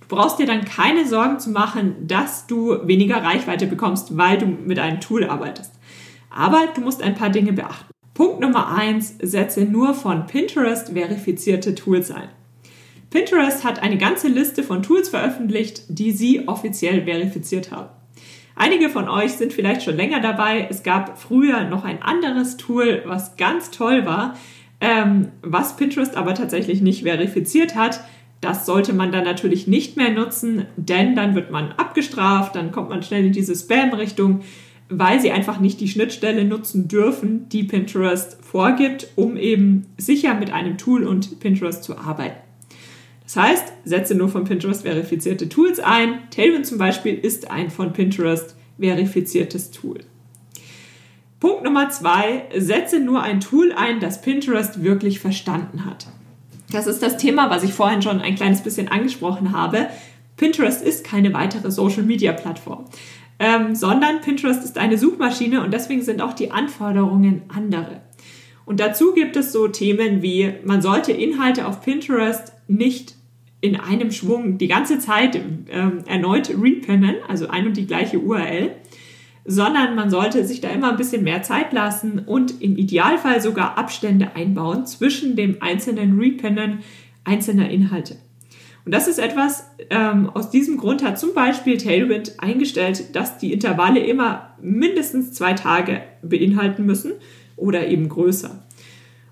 Du 0.00 0.16
brauchst 0.16 0.38
dir 0.38 0.46
dann 0.46 0.64
keine 0.64 1.06
Sorgen 1.06 1.38
zu 1.38 1.50
machen, 1.50 2.06
dass 2.06 2.46
du 2.46 2.78
weniger 2.86 3.22
Reichweite 3.22 3.66
bekommst, 3.66 4.16
weil 4.16 4.38
du 4.38 4.46
mit 4.46 4.78
einem 4.78 5.00
Tool 5.00 5.24
arbeitest. 5.24 5.72
Aber 6.30 6.68
du 6.74 6.80
musst 6.80 7.02
ein 7.02 7.14
paar 7.14 7.30
Dinge 7.30 7.52
beachten. 7.52 7.92
Punkt 8.14 8.40
Nummer 8.40 8.74
eins: 8.74 9.16
setze 9.20 9.64
nur 9.64 9.94
von 9.94 10.26
Pinterest 10.26 10.92
verifizierte 10.92 11.74
Tools 11.74 12.10
ein. 12.10 12.28
Pinterest 13.10 13.64
hat 13.64 13.82
eine 13.82 13.98
ganze 13.98 14.28
Liste 14.28 14.62
von 14.62 14.82
Tools 14.82 15.08
veröffentlicht, 15.08 15.82
die 15.88 16.12
sie 16.12 16.46
offiziell 16.46 17.04
verifiziert 17.04 17.72
haben. 17.72 17.90
Einige 18.54 18.88
von 18.88 19.08
euch 19.08 19.32
sind 19.32 19.52
vielleicht 19.52 19.82
schon 19.82 19.96
länger 19.96 20.20
dabei. 20.20 20.66
Es 20.70 20.82
gab 20.82 21.18
früher 21.18 21.64
noch 21.64 21.84
ein 21.84 22.02
anderes 22.02 22.56
Tool, 22.56 23.02
was 23.06 23.36
ganz 23.36 23.70
toll 23.70 24.04
war, 24.06 24.36
ähm, 24.80 25.28
was 25.42 25.76
Pinterest 25.76 26.16
aber 26.16 26.34
tatsächlich 26.34 26.82
nicht 26.82 27.02
verifiziert 27.02 27.74
hat. 27.74 28.00
Das 28.40 28.66
sollte 28.66 28.92
man 28.92 29.12
dann 29.12 29.24
natürlich 29.24 29.66
nicht 29.66 29.96
mehr 29.96 30.10
nutzen, 30.10 30.66
denn 30.76 31.16
dann 31.16 31.34
wird 31.34 31.50
man 31.50 31.72
abgestraft, 31.72 32.54
dann 32.54 32.70
kommt 32.70 32.88
man 32.88 33.02
schnell 33.02 33.26
in 33.26 33.32
diese 33.32 33.54
Spam-Richtung, 33.54 34.40
weil 34.90 35.20
sie 35.20 35.30
einfach 35.30 35.60
nicht 35.60 35.80
die 35.80 35.88
Schnittstelle 35.88 36.44
nutzen 36.44 36.88
dürfen, 36.88 37.48
die 37.48 37.64
Pinterest 37.64 38.36
vorgibt, 38.42 39.08
um 39.16 39.36
eben 39.36 39.86
sicher 39.96 40.34
mit 40.34 40.52
einem 40.52 40.76
Tool 40.76 41.04
und 41.04 41.40
Pinterest 41.40 41.82
zu 41.82 41.96
arbeiten. 41.96 42.36
Das 43.22 43.36
heißt, 43.36 43.72
setze 43.84 44.16
nur 44.16 44.28
von 44.28 44.42
Pinterest 44.42 44.82
verifizierte 44.82 45.48
Tools 45.48 45.78
ein. 45.78 46.18
Tailwind 46.30 46.66
zum 46.66 46.78
Beispiel 46.78 47.14
ist 47.14 47.50
ein 47.50 47.70
von 47.70 47.92
Pinterest 47.92 48.56
verifiziertes 48.78 49.70
Tool. 49.70 50.00
Punkt 51.38 51.62
Nummer 51.62 51.88
zwei, 51.90 52.44
setze 52.58 52.98
nur 52.98 53.22
ein 53.22 53.40
Tool 53.40 53.72
ein, 53.72 54.00
das 54.00 54.20
Pinterest 54.20 54.82
wirklich 54.82 55.20
verstanden 55.20 55.84
hat. 55.86 56.08
Das 56.72 56.86
ist 56.86 57.02
das 57.02 57.16
Thema, 57.16 57.50
was 57.50 57.62
ich 57.62 57.72
vorhin 57.72 58.02
schon 58.02 58.20
ein 58.20 58.34
kleines 58.34 58.62
bisschen 58.62 58.88
angesprochen 58.88 59.52
habe. 59.52 59.86
Pinterest 60.36 60.82
ist 60.82 61.04
keine 61.04 61.32
weitere 61.32 61.70
Social-Media-Plattform, 61.70 62.86
ähm, 63.40 63.74
sondern 63.74 64.20
Pinterest 64.20 64.62
ist 64.62 64.78
eine 64.78 64.98
Suchmaschine 64.98 65.64
und 65.64 65.72
deswegen 65.72 66.02
sind 66.02 66.20
auch 66.20 66.34
die 66.34 66.52
Anforderungen 66.52 67.42
andere. 67.48 68.02
Und 68.66 68.78
dazu 68.78 69.14
gibt 69.14 69.34
es 69.34 69.50
so 69.50 69.66
Themen 69.66 70.22
wie, 70.22 70.52
man 70.64 70.82
sollte 70.82 71.10
Inhalte 71.10 71.66
auf 71.66 71.80
Pinterest 71.80 72.52
nicht 72.68 73.16
in 73.62 73.76
einem 73.76 74.12
Schwung 74.12 74.58
die 74.58 74.68
ganze 74.68 74.98
Zeit 74.98 75.36
ähm, 75.36 76.04
erneut 76.06 76.50
repinnen, 76.50 77.16
also 77.28 77.48
ein 77.48 77.66
und 77.66 77.76
die 77.78 77.86
gleiche 77.86 78.18
URL, 78.18 78.72
sondern 79.46 79.94
man 79.94 80.10
sollte 80.10 80.44
sich 80.44 80.60
da 80.60 80.68
immer 80.68 80.90
ein 80.90 80.96
bisschen 80.96 81.24
mehr 81.24 81.42
Zeit 81.42 81.72
lassen 81.72 82.18
und 82.20 82.62
im 82.62 82.76
Idealfall 82.76 83.40
sogar 83.40 83.78
Abstände 83.78 84.36
einbauen 84.36 84.86
zwischen 84.86 85.34
dem 85.34 85.56
einzelnen 85.60 86.18
Repinnen 86.18 86.80
einzelner 87.24 87.70
Inhalte. 87.70 88.16
Und 88.84 88.94
das 88.94 89.08
ist 89.08 89.18
etwas, 89.18 89.70
ähm, 89.90 90.30
aus 90.30 90.50
diesem 90.50 90.78
Grund 90.78 91.04
hat 91.04 91.18
zum 91.18 91.34
Beispiel 91.34 91.76
Tailwind 91.76 92.34
eingestellt, 92.38 93.14
dass 93.14 93.38
die 93.38 93.52
Intervalle 93.52 94.00
immer 94.00 94.54
mindestens 94.60 95.32
zwei 95.32 95.52
Tage 95.52 96.02
beinhalten 96.22 96.86
müssen 96.86 97.12
oder 97.56 97.86
eben 97.86 98.08
größer. 98.08 98.62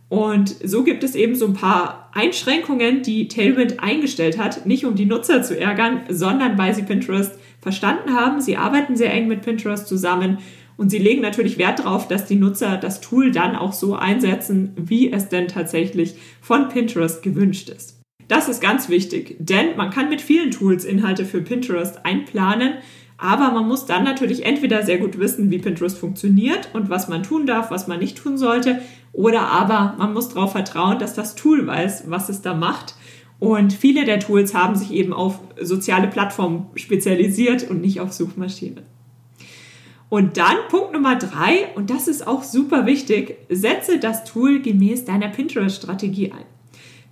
Und 0.08 0.54
so 0.64 0.84
gibt 0.84 1.04
es 1.04 1.14
eben 1.14 1.34
so 1.34 1.46
ein 1.46 1.54
paar 1.54 2.10
Einschränkungen, 2.14 3.02
die 3.02 3.28
Tailwind 3.28 3.80
eingestellt 3.80 4.38
hat, 4.38 4.64
nicht 4.64 4.86
um 4.86 4.94
die 4.94 5.04
Nutzer 5.04 5.42
zu 5.42 5.58
ärgern, 5.58 6.00
sondern 6.08 6.56
weil 6.56 6.74
sie 6.74 6.82
Pinterest 6.82 7.38
verstanden 7.60 8.14
haben. 8.14 8.40
Sie 8.40 8.56
arbeiten 8.56 8.96
sehr 8.96 9.12
eng 9.12 9.28
mit 9.28 9.42
Pinterest 9.42 9.86
zusammen 9.86 10.38
und 10.78 10.90
sie 10.90 10.98
legen 10.98 11.20
natürlich 11.20 11.58
Wert 11.58 11.80
darauf, 11.80 12.08
dass 12.08 12.24
die 12.24 12.36
Nutzer 12.36 12.78
das 12.78 13.00
Tool 13.00 13.32
dann 13.32 13.56
auch 13.56 13.72
so 13.72 13.94
einsetzen, 13.94 14.72
wie 14.76 15.12
es 15.12 15.28
denn 15.28 15.48
tatsächlich 15.48 16.14
von 16.40 16.68
Pinterest 16.68 17.22
gewünscht 17.22 17.68
ist. 17.68 17.97
Das 18.28 18.48
ist 18.48 18.60
ganz 18.60 18.88
wichtig, 18.88 19.36
denn 19.38 19.76
man 19.76 19.90
kann 19.90 20.08
mit 20.08 20.20
vielen 20.20 20.50
Tools 20.50 20.84
Inhalte 20.84 21.24
für 21.24 21.40
Pinterest 21.40 22.04
einplanen 22.04 22.74
aber 23.18 23.50
man 23.50 23.66
muss 23.66 23.84
dann 23.84 24.04
natürlich 24.04 24.46
entweder 24.46 24.84
sehr 24.84 24.98
gut 24.98 25.18
wissen, 25.18 25.50
wie 25.50 25.58
Pinterest 25.58 25.98
funktioniert 25.98 26.70
und 26.72 26.88
was 26.88 27.08
man 27.08 27.24
tun 27.24 27.46
darf, 27.46 27.70
was 27.72 27.88
man 27.88 27.98
nicht 27.98 28.16
tun 28.16 28.38
sollte. 28.38 28.80
Oder 29.12 29.48
aber 29.48 29.96
man 29.98 30.14
muss 30.14 30.28
darauf 30.28 30.52
vertrauen, 30.52 31.00
dass 31.00 31.14
das 31.14 31.34
Tool 31.34 31.66
weiß, 31.66 32.04
was 32.06 32.28
es 32.28 32.42
da 32.42 32.54
macht. 32.54 32.94
Und 33.40 33.72
viele 33.72 34.04
der 34.04 34.20
Tools 34.20 34.54
haben 34.54 34.76
sich 34.76 34.92
eben 34.92 35.12
auf 35.12 35.40
soziale 35.60 36.06
Plattformen 36.06 36.66
spezialisiert 36.76 37.68
und 37.68 37.80
nicht 37.80 38.00
auf 38.00 38.12
Suchmaschinen. 38.12 38.84
Und 40.08 40.36
dann 40.36 40.56
Punkt 40.70 40.92
Nummer 40.92 41.16
drei, 41.16 41.68
und 41.74 41.90
das 41.90 42.06
ist 42.06 42.26
auch 42.26 42.44
super 42.44 42.86
wichtig, 42.86 43.36
setze 43.50 43.98
das 43.98 44.24
Tool 44.24 44.62
gemäß 44.62 45.04
deiner 45.04 45.28
Pinterest-Strategie 45.28 46.32
ein. 46.32 46.57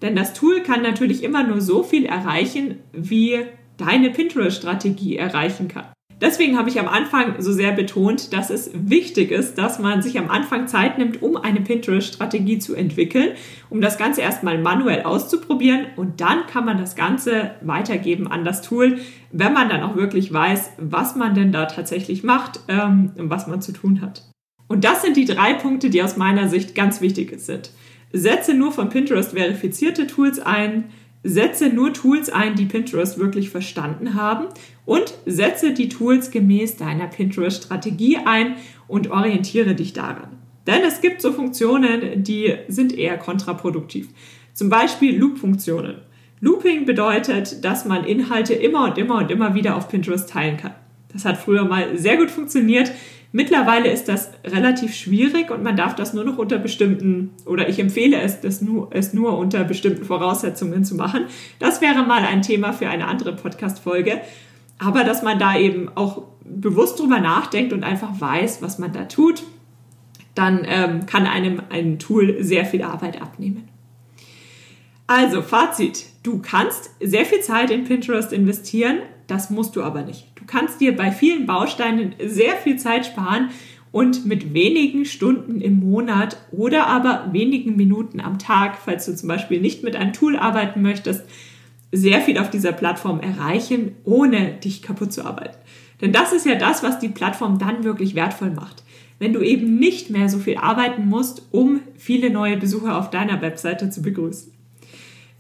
Denn 0.03 0.15
das 0.15 0.35
Tool 0.35 0.63
kann 0.63 0.83
natürlich 0.83 1.23
immer 1.23 1.43
nur 1.43 1.61
so 1.61 1.83
viel 1.83 2.05
erreichen, 2.05 2.79
wie 2.93 3.45
deine 3.79 4.11
Pinterest-Strategie 4.11 5.17
erreichen 5.17 5.69
kann. 5.69 5.87
Deswegen 6.19 6.57
habe 6.57 6.71
ich 6.71 6.81
am 6.81 6.89
Anfang 6.89 7.43
so 7.43 7.53
sehr 7.53 7.73
betont, 7.73 8.33
dass 8.33 8.49
es 8.49 8.71
wichtig 8.73 9.31
ist, 9.31 9.59
dass 9.59 9.79
man 9.79 10.01
sich 10.01 10.19
am 10.19 10.31
Anfang 10.31 10.67
Zeit 10.67 10.97
nimmt, 10.97 11.21
um 11.21 11.37
eine 11.37 11.61
Pinterest-Strategie 11.61 12.59
zu 12.59 12.75
entwickeln, 12.75 13.33
um 13.69 13.83
das 13.83 13.99
Ganze 13.99 14.23
erstmal 14.23 14.57
manuell 14.57 15.03
auszuprobieren 15.03 15.87
und 15.97 16.23
dann 16.23 16.47
kann 16.47 16.65
man 16.65 16.79
das 16.79 16.97
Ganze 16.97 17.51
weitergeben 17.61 18.29
an 18.29 18.47
das 18.47 18.63
Tool, 18.63 18.99
wenn 19.31 19.53
man 19.53 19.69
dann 19.69 19.83
auch 19.83 19.95
wirklich 19.95 20.33
weiß, 20.33 20.71
was 20.79 21.17
man 21.17 21.35
denn 21.35 21.53
da 21.53 21.67
tatsächlich 21.67 22.23
macht 22.23 22.61
ähm, 22.69 23.13
und 23.19 23.29
was 23.29 23.47
man 23.47 23.61
zu 23.61 23.73
tun 23.73 24.01
hat. 24.01 24.23
Und 24.69 24.85
das 24.85 25.03
sind 25.03 25.19
die 25.19 25.27
drei 25.27 25.53
Punkte, 25.53 25.91
die 25.91 26.03
aus 26.03 26.17
meiner 26.17 26.49
Sicht 26.49 26.75
ganz 26.75 27.03
wichtig 27.03 27.39
sind. 27.41 27.71
Setze 28.13 28.55
nur 28.55 28.73
von 28.73 28.89
Pinterest 28.89 29.33
verifizierte 29.33 30.07
Tools 30.07 30.39
ein, 30.39 30.85
setze 31.23 31.69
nur 31.69 31.93
Tools 31.93 32.31
ein, 32.31 32.55
die 32.55 32.67
Pinterest 32.67 33.19
wirklich 33.19 33.51
verstanden 33.51 34.15
haben 34.15 34.47
und 34.85 35.15
setze 35.27 35.73
die 35.73 35.89
Tools 35.89 36.31
gemäß 36.31 36.77
deiner 36.77 37.09
Pinterest-Strategie 37.09 38.19
ein 38.25 38.57
und 38.87 39.11
orientiere 39.11 39.75
dich 39.75 39.93
daran. 39.93 40.39
Denn 40.67 40.83
es 40.83 41.01
gibt 41.01 41.23
so 41.23 41.33
Funktionen, 41.33 42.23
die 42.23 42.55
sind 42.69 42.97
eher 42.97 43.19
kontraproduktiv. 43.19 44.09
Zum 44.53 44.69
Beispiel 44.69 45.17
Loop-Funktionen. 45.17 45.97
Looping 46.41 46.87
bedeutet, 46.87 47.65
dass 47.65 47.85
man 47.85 48.05
Inhalte 48.05 48.55
immer 48.55 48.85
und 48.85 48.99
immer 48.99 49.19
und 49.19 49.31
immer 49.31 49.55
wieder 49.55 49.77
auf 49.77 49.89
Pinterest 49.89 50.29
teilen 50.29 50.57
kann. 50.57 50.75
Das 51.13 51.25
hat 51.25 51.39
früher 51.39 51.65
mal 51.65 51.97
sehr 51.97 52.17
gut 52.19 52.31
funktioniert. 52.31 52.93
Mittlerweile 53.37 53.91
ist 53.91 54.09
das 54.09 54.31
relativ 54.47 54.95
schwierig 54.95 55.51
und 55.51 55.63
man 55.63 55.77
darf 55.77 55.95
das 55.95 56.15
nur 56.15 56.25
noch 56.25 56.39
unter 56.39 56.57
bestimmten, 56.57 57.33
oder 57.45 57.69
ich 57.69 57.79
empfehle 57.79 58.19
es, 58.19 58.41
das 58.41 58.63
nur, 58.63 58.89
es 58.93 59.13
nur 59.13 59.37
unter 59.37 59.63
bestimmten 59.63 60.07
Voraussetzungen 60.07 60.87
zu 60.87 60.95
machen. 60.95 61.27
Das 61.59 61.83
wäre 61.83 62.03
mal 62.03 62.23
ein 62.25 62.41
Thema 62.41 62.73
für 62.73 62.89
eine 62.89 63.07
andere 63.07 63.37
Podcast-Folge. 63.37 64.23
Aber 64.79 65.05
dass 65.05 65.23
man 65.23 65.39
da 65.39 65.55
eben 65.59 65.91
auch 65.97 66.23
bewusst 66.45 66.99
drüber 66.99 67.21
nachdenkt 67.21 67.75
und 67.75 67.85
einfach 67.85 68.19
weiß, 68.19 68.63
was 68.63 68.79
man 68.79 68.95
da 68.95 69.05
tut, 69.05 69.43
dann 70.35 70.63
ähm, 70.65 71.05
kann 71.05 71.27
einem 71.27 71.61
ein 71.69 71.99
Tool 71.99 72.43
sehr 72.43 72.65
viel 72.65 72.81
Arbeit 72.81 73.21
abnehmen. 73.21 73.69
Also, 75.07 75.43
Fazit. 75.43 76.07
Du 76.23 76.41
kannst 76.41 76.89
sehr 77.01 77.27
viel 77.27 77.41
Zeit 77.41 77.71
in 77.71 77.85
Pinterest 77.85 78.33
investieren, 78.33 79.01
das 79.27 79.51
musst 79.51 79.77
du 79.77 79.83
aber 79.83 80.03
nicht. 80.03 80.29
Du 80.37 80.45
kannst 80.47 80.81
dir 80.81 80.95
bei 80.95 81.11
vielen 81.11 81.47
Bausteinen 81.47 82.15
sehr 82.25 82.57
viel 82.57 82.79
Zeit 82.79 83.07
sparen 83.07 83.51
und 83.93 84.27
mit 84.27 84.53
wenigen 84.53 85.05
Stunden 85.05 85.61
im 85.61 85.81
Monat 85.81 86.37
oder 86.53 86.87
aber 86.87 87.31
wenigen 87.33 87.77
Minuten 87.77 88.21
am 88.21 88.39
Tag, 88.39 88.77
falls 88.85 89.07
du 89.07 89.17
zum 89.17 89.29
Beispiel 89.29 89.61
nicht 89.61 89.83
mit 89.83 89.97
einem 89.97 90.13
Tool 90.13 90.37
arbeiten 90.37 90.83
möchtest, 90.83 91.25
sehr 91.93 92.21
viel 92.21 92.39
auf 92.39 92.51
dieser 92.51 92.73
Plattform 92.73 93.21
erreichen, 93.21 93.93
ohne 94.05 94.53
dich 94.53 94.83
kaputt 94.83 95.13
zu 95.13 95.25
arbeiten. 95.25 95.57
Denn 96.01 96.13
das 96.13 96.33
ist 96.33 96.45
ja 96.45 96.57
das, 96.57 96.83
was 96.83 96.99
die 96.99 97.09
Plattform 97.09 97.59
dann 97.59 97.85
wirklich 97.85 98.15
wertvoll 98.15 98.51
macht. 98.51 98.83
Wenn 99.19 99.33
du 99.33 99.41
eben 99.41 99.79
nicht 99.79 100.11
mehr 100.11 100.29
so 100.29 100.39
viel 100.39 100.59
arbeiten 100.59 101.09
musst, 101.09 101.49
um 101.51 101.81
viele 101.97 102.29
neue 102.29 102.59
Besucher 102.59 102.99
auf 102.99 103.11
deiner 103.11 103.41
Webseite 103.41 103.89
zu 103.89 104.03
begrüßen. 104.03 104.53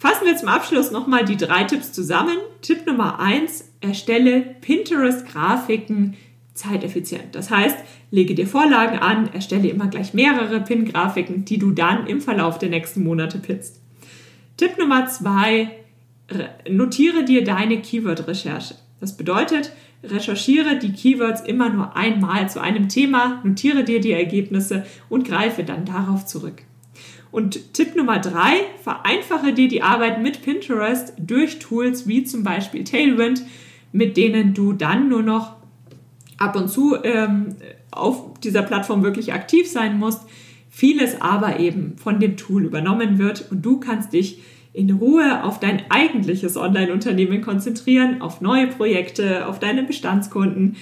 Fassen 0.07 0.25
wir 0.25 0.37
zum 0.37 0.47
Abschluss 0.47 0.92
nochmal 0.92 1.25
die 1.25 1.37
drei 1.37 1.64
Tipps 1.64 1.90
zusammen. 1.92 2.37
Tipp 2.62 2.87
Nummer 2.87 3.19
eins: 3.19 3.73
erstelle 3.81 4.40
Pinterest-Grafiken 4.61 6.14
zeiteffizient. 6.55 7.35
Das 7.35 7.51
heißt, 7.51 7.77
lege 8.12 8.37
dir 8.37 8.47
Vorlagen 8.47 9.01
an, 9.01 9.29
erstelle 9.33 9.69
immer 9.69 9.88
gleich 9.88 10.14
mehrere 10.14 10.61
Pin-Grafiken, 10.61 11.45
die 11.45 11.59
du 11.59 11.73
dann 11.73 12.07
im 12.07 12.21
Verlauf 12.21 12.59
der 12.59 12.69
nächsten 12.69 13.03
Monate 13.03 13.40
pitzt. 13.40 13.81
Tipp 14.57 14.79
Nummer 14.79 15.09
zwei: 15.09 15.73
notiere 16.71 17.25
dir 17.25 17.42
deine 17.42 17.81
Keyword-Recherche. 17.81 18.77
Das 19.01 19.16
bedeutet, 19.16 19.73
recherchiere 20.05 20.79
die 20.79 20.92
Keywords 20.92 21.40
immer 21.40 21.69
nur 21.69 21.97
einmal 21.97 22.49
zu 22.49 22.61
einem 22.61 22.88
Thema, 22.88 23.40
notiere 23.42 23.83
dir 23.83 24.01
die 24.01 24.12
Ergebnisse 24.12 24.87
und 25.09 25.27
greife 25.27 25.64
dann 25.64 25.85
darauf 25.85 26.27
zurück. 26.27 26.62
Und 27.31 27.75
Tipp 27.75 27.97
Nummer 27.97 28.19
drei, 28.19 28.55
vereinfache 28.83 29.53
dir 29.53 29.69
die 29.69 29.83
Arbeit 29.83 30.23
mit 30.23 30.43
Pinterest 30.43 31.12
durch 31.19 31.59
Tools 31.59 32.07
wie 32.07 32.25
zum 32.25 32.43
Beispiel 32.43 32.85
Tailwind, 32.85 33.43
mit 33.93 34.17
denen 34.17 34.55
du 34.55 34.73
dann 34.73 35.09
nur 35.09 35.23
noch 35.23 35.57
ab 36.39 36.57
und 36.57 36.69
zu 36.69 36.97
ähm, 37.03 37.57
auf 37.91 38.39
dieser 38.41 38.62
Plattform 38.62 39.03
wirklich 39.03 39.33
aktiv 39.33 39.71
sein 39.71 39.99
musst, 39.99 40.23
vieles 40.69 41.21
aber 41.21 41.59
eben 41.61 41.97
von 41.97 42.21
dem 42.21 42.37
Tool 42.37 42.65
übernommen 42.65 43.19
wird 43.19 43.51
und 43.51 43.62
du 43.62 43.81
kannst 43.81 44.12
dich 44.12 44.43
in 44.73 44.91
Ruhe 44.91 45.43
auf 45.43 45.59
dein 45.59 45.91
eigentliches 45.91 46.59
Online-Unternehmen 46.59 47.41
konzentrieren, 47.41 48.21
auf 48.21 48.43
neue 48.43 48.67
Projekte, 48.67 49.47
auf 49.47 49.59
deine 49.59 49.83
Bestandskunden, 49.83 50.77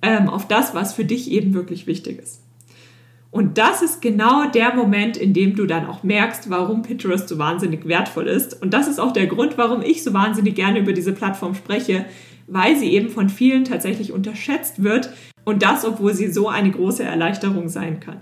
ähm, 0.00 0.28
auf 0.28 0.46
das, 0.46 0.74
was 0.76 0.94
für 0.94 1.04
dich 1.04 1.30
eben 1.32 1.52
wirklich 1.52 1.88
wichtig 1.88 2.20
ist. 2.20 2.41
Und 3.32 3.56
das 3.56 3.80
ist 3.80 4.02
genau 4.02 4.44
der 4.50 4.74
Moment, 4.74 5.16
in 5.16 5.32
dem 5.32 5.56
du 5.56 5.64
dann 5.64 5.86
auch 5.86 6.02
merkst, 6.02 6.50
warum 6.50 6.82
Pinterest 6.82 7.26
so 7.26 7.38
wahnsinnig 7.38 7.88
wertvoll 7.88 8.28
ist. 8.28 8.60
Und 8.60 8.74
das 8.74 8.88
ist 8.88 9.00
auch 9.00 9.12
der 9.12 9.26
Grund, 9.26 9.56
warum 9.56 9.80
ich 9.80 10.04
so 10.04 10.12
wahnsinnig 10.12 10.54
gerne 10.54 10.80
über 10.80 10.92
diese 10.92 11.14
Plattform 11.14 11.54
spreche, 11.54 12.04
weil 12.46 12.76
sie 12.76 12.92
eben 12.92 13.08
von 13.08 13.30
vielen 13.30 13.64
tatsächlich 13.64 14.12
unterschätzt 14.12 14.82
wird 14.82 15.14
und 15.46 15.62
das, 15.62 15.86
obwohl 15.86 16.12
sie 16.12 16.30
so 16.30 16.48
eine 16.48 16.70
große 16.70 17.04
Erleichterung 17.04 17.70
sein 17.70 18.00
kann. 18.00 18.20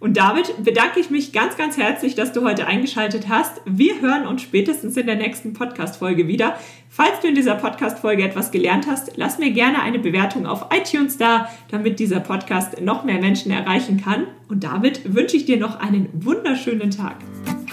Und 0.00 0.16
damit 0.16 0.62
bedanke 0.62 1.00
ich 1.00 1.10
mich 1.10 1.32
ganz, 1.32 1.56
ganz 1.56 1.76
herzlich, 1.76 2.14
dass 2.14 2.32
du 2.32 2.44
heute 2.44 2.66
eingeschaltet 2.66 3.28
hast. 3.28 3.60
Wir 3.64 4.00
hören 4.00 4.26
uns 4.26 4.42
spätestens 4.42 4.96
in 4.96 5.06
der 5.06 5.16
nächsten 5.16 5.54
Podcast-Folge 5.54 6.28
wieder. 6.28 6.56
Falls 6.88 7.20
du 7.20 7.28
in 7.28 7.34
dieser 7.34 7.56
Podcast-Folge 7.56 8.22
etwas 8.22 8.52
gelernt 8.52 8.86
hast, 8.86 9.12
lass 9.16 9.38
mir 9.38 9.50
gerne 9.50 9.82
eine 9.82 9.98
Bewertung 9.98 10.46
auf 10.46 10.66
iTunes 10.72 11.16
da, 11.16 11.48
damit 11.70 11.98
dieser 11.98 12.20
Podcast 12.20 12.80
noch 12.80 13.04
mehr 13.04 13.18
Menschen 13.20 13.50
erreichen 13.50 14.00
kann. 14.00 14.28
Und 14.48 14.62
damit 14.62 15.14
wünsche 15.14 15.36
ich 15.36 15.46
dir 15.46 15.58
noch 15.58 15.80
einen 15.80 16.08
wunderschönen 16.12 16.90
Tag. 16.90 17.16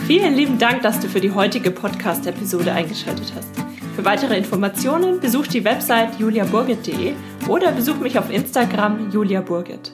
Vielen 0.07 0.35
lieben 0.35 0.57
Dank, 0.57 0.81
dass 0.81 0.99
du 0.99 1.07
für 1.07 1.21
die 1.21 1.31
heutige 1.31 1.71
Podcast-Episode 1.71 2.71
eingeschaltet 2.71 3.33
hast. 3.35 3.49
Für 3.95 4.03
weitere 4.03 4.37
Informationen 4.37 5.19
besuch 5.19 5.47
die 5.47 5.63
Website 5.63 6.19
juliaburgit.de 6.19 7.13
oder 7.47 7.71
besuch 7.71 7.97
mich 7.97 8.19
auf 8.19 8.29
Instagram 8.29 9.09
juliaburgit. 9.11 9.93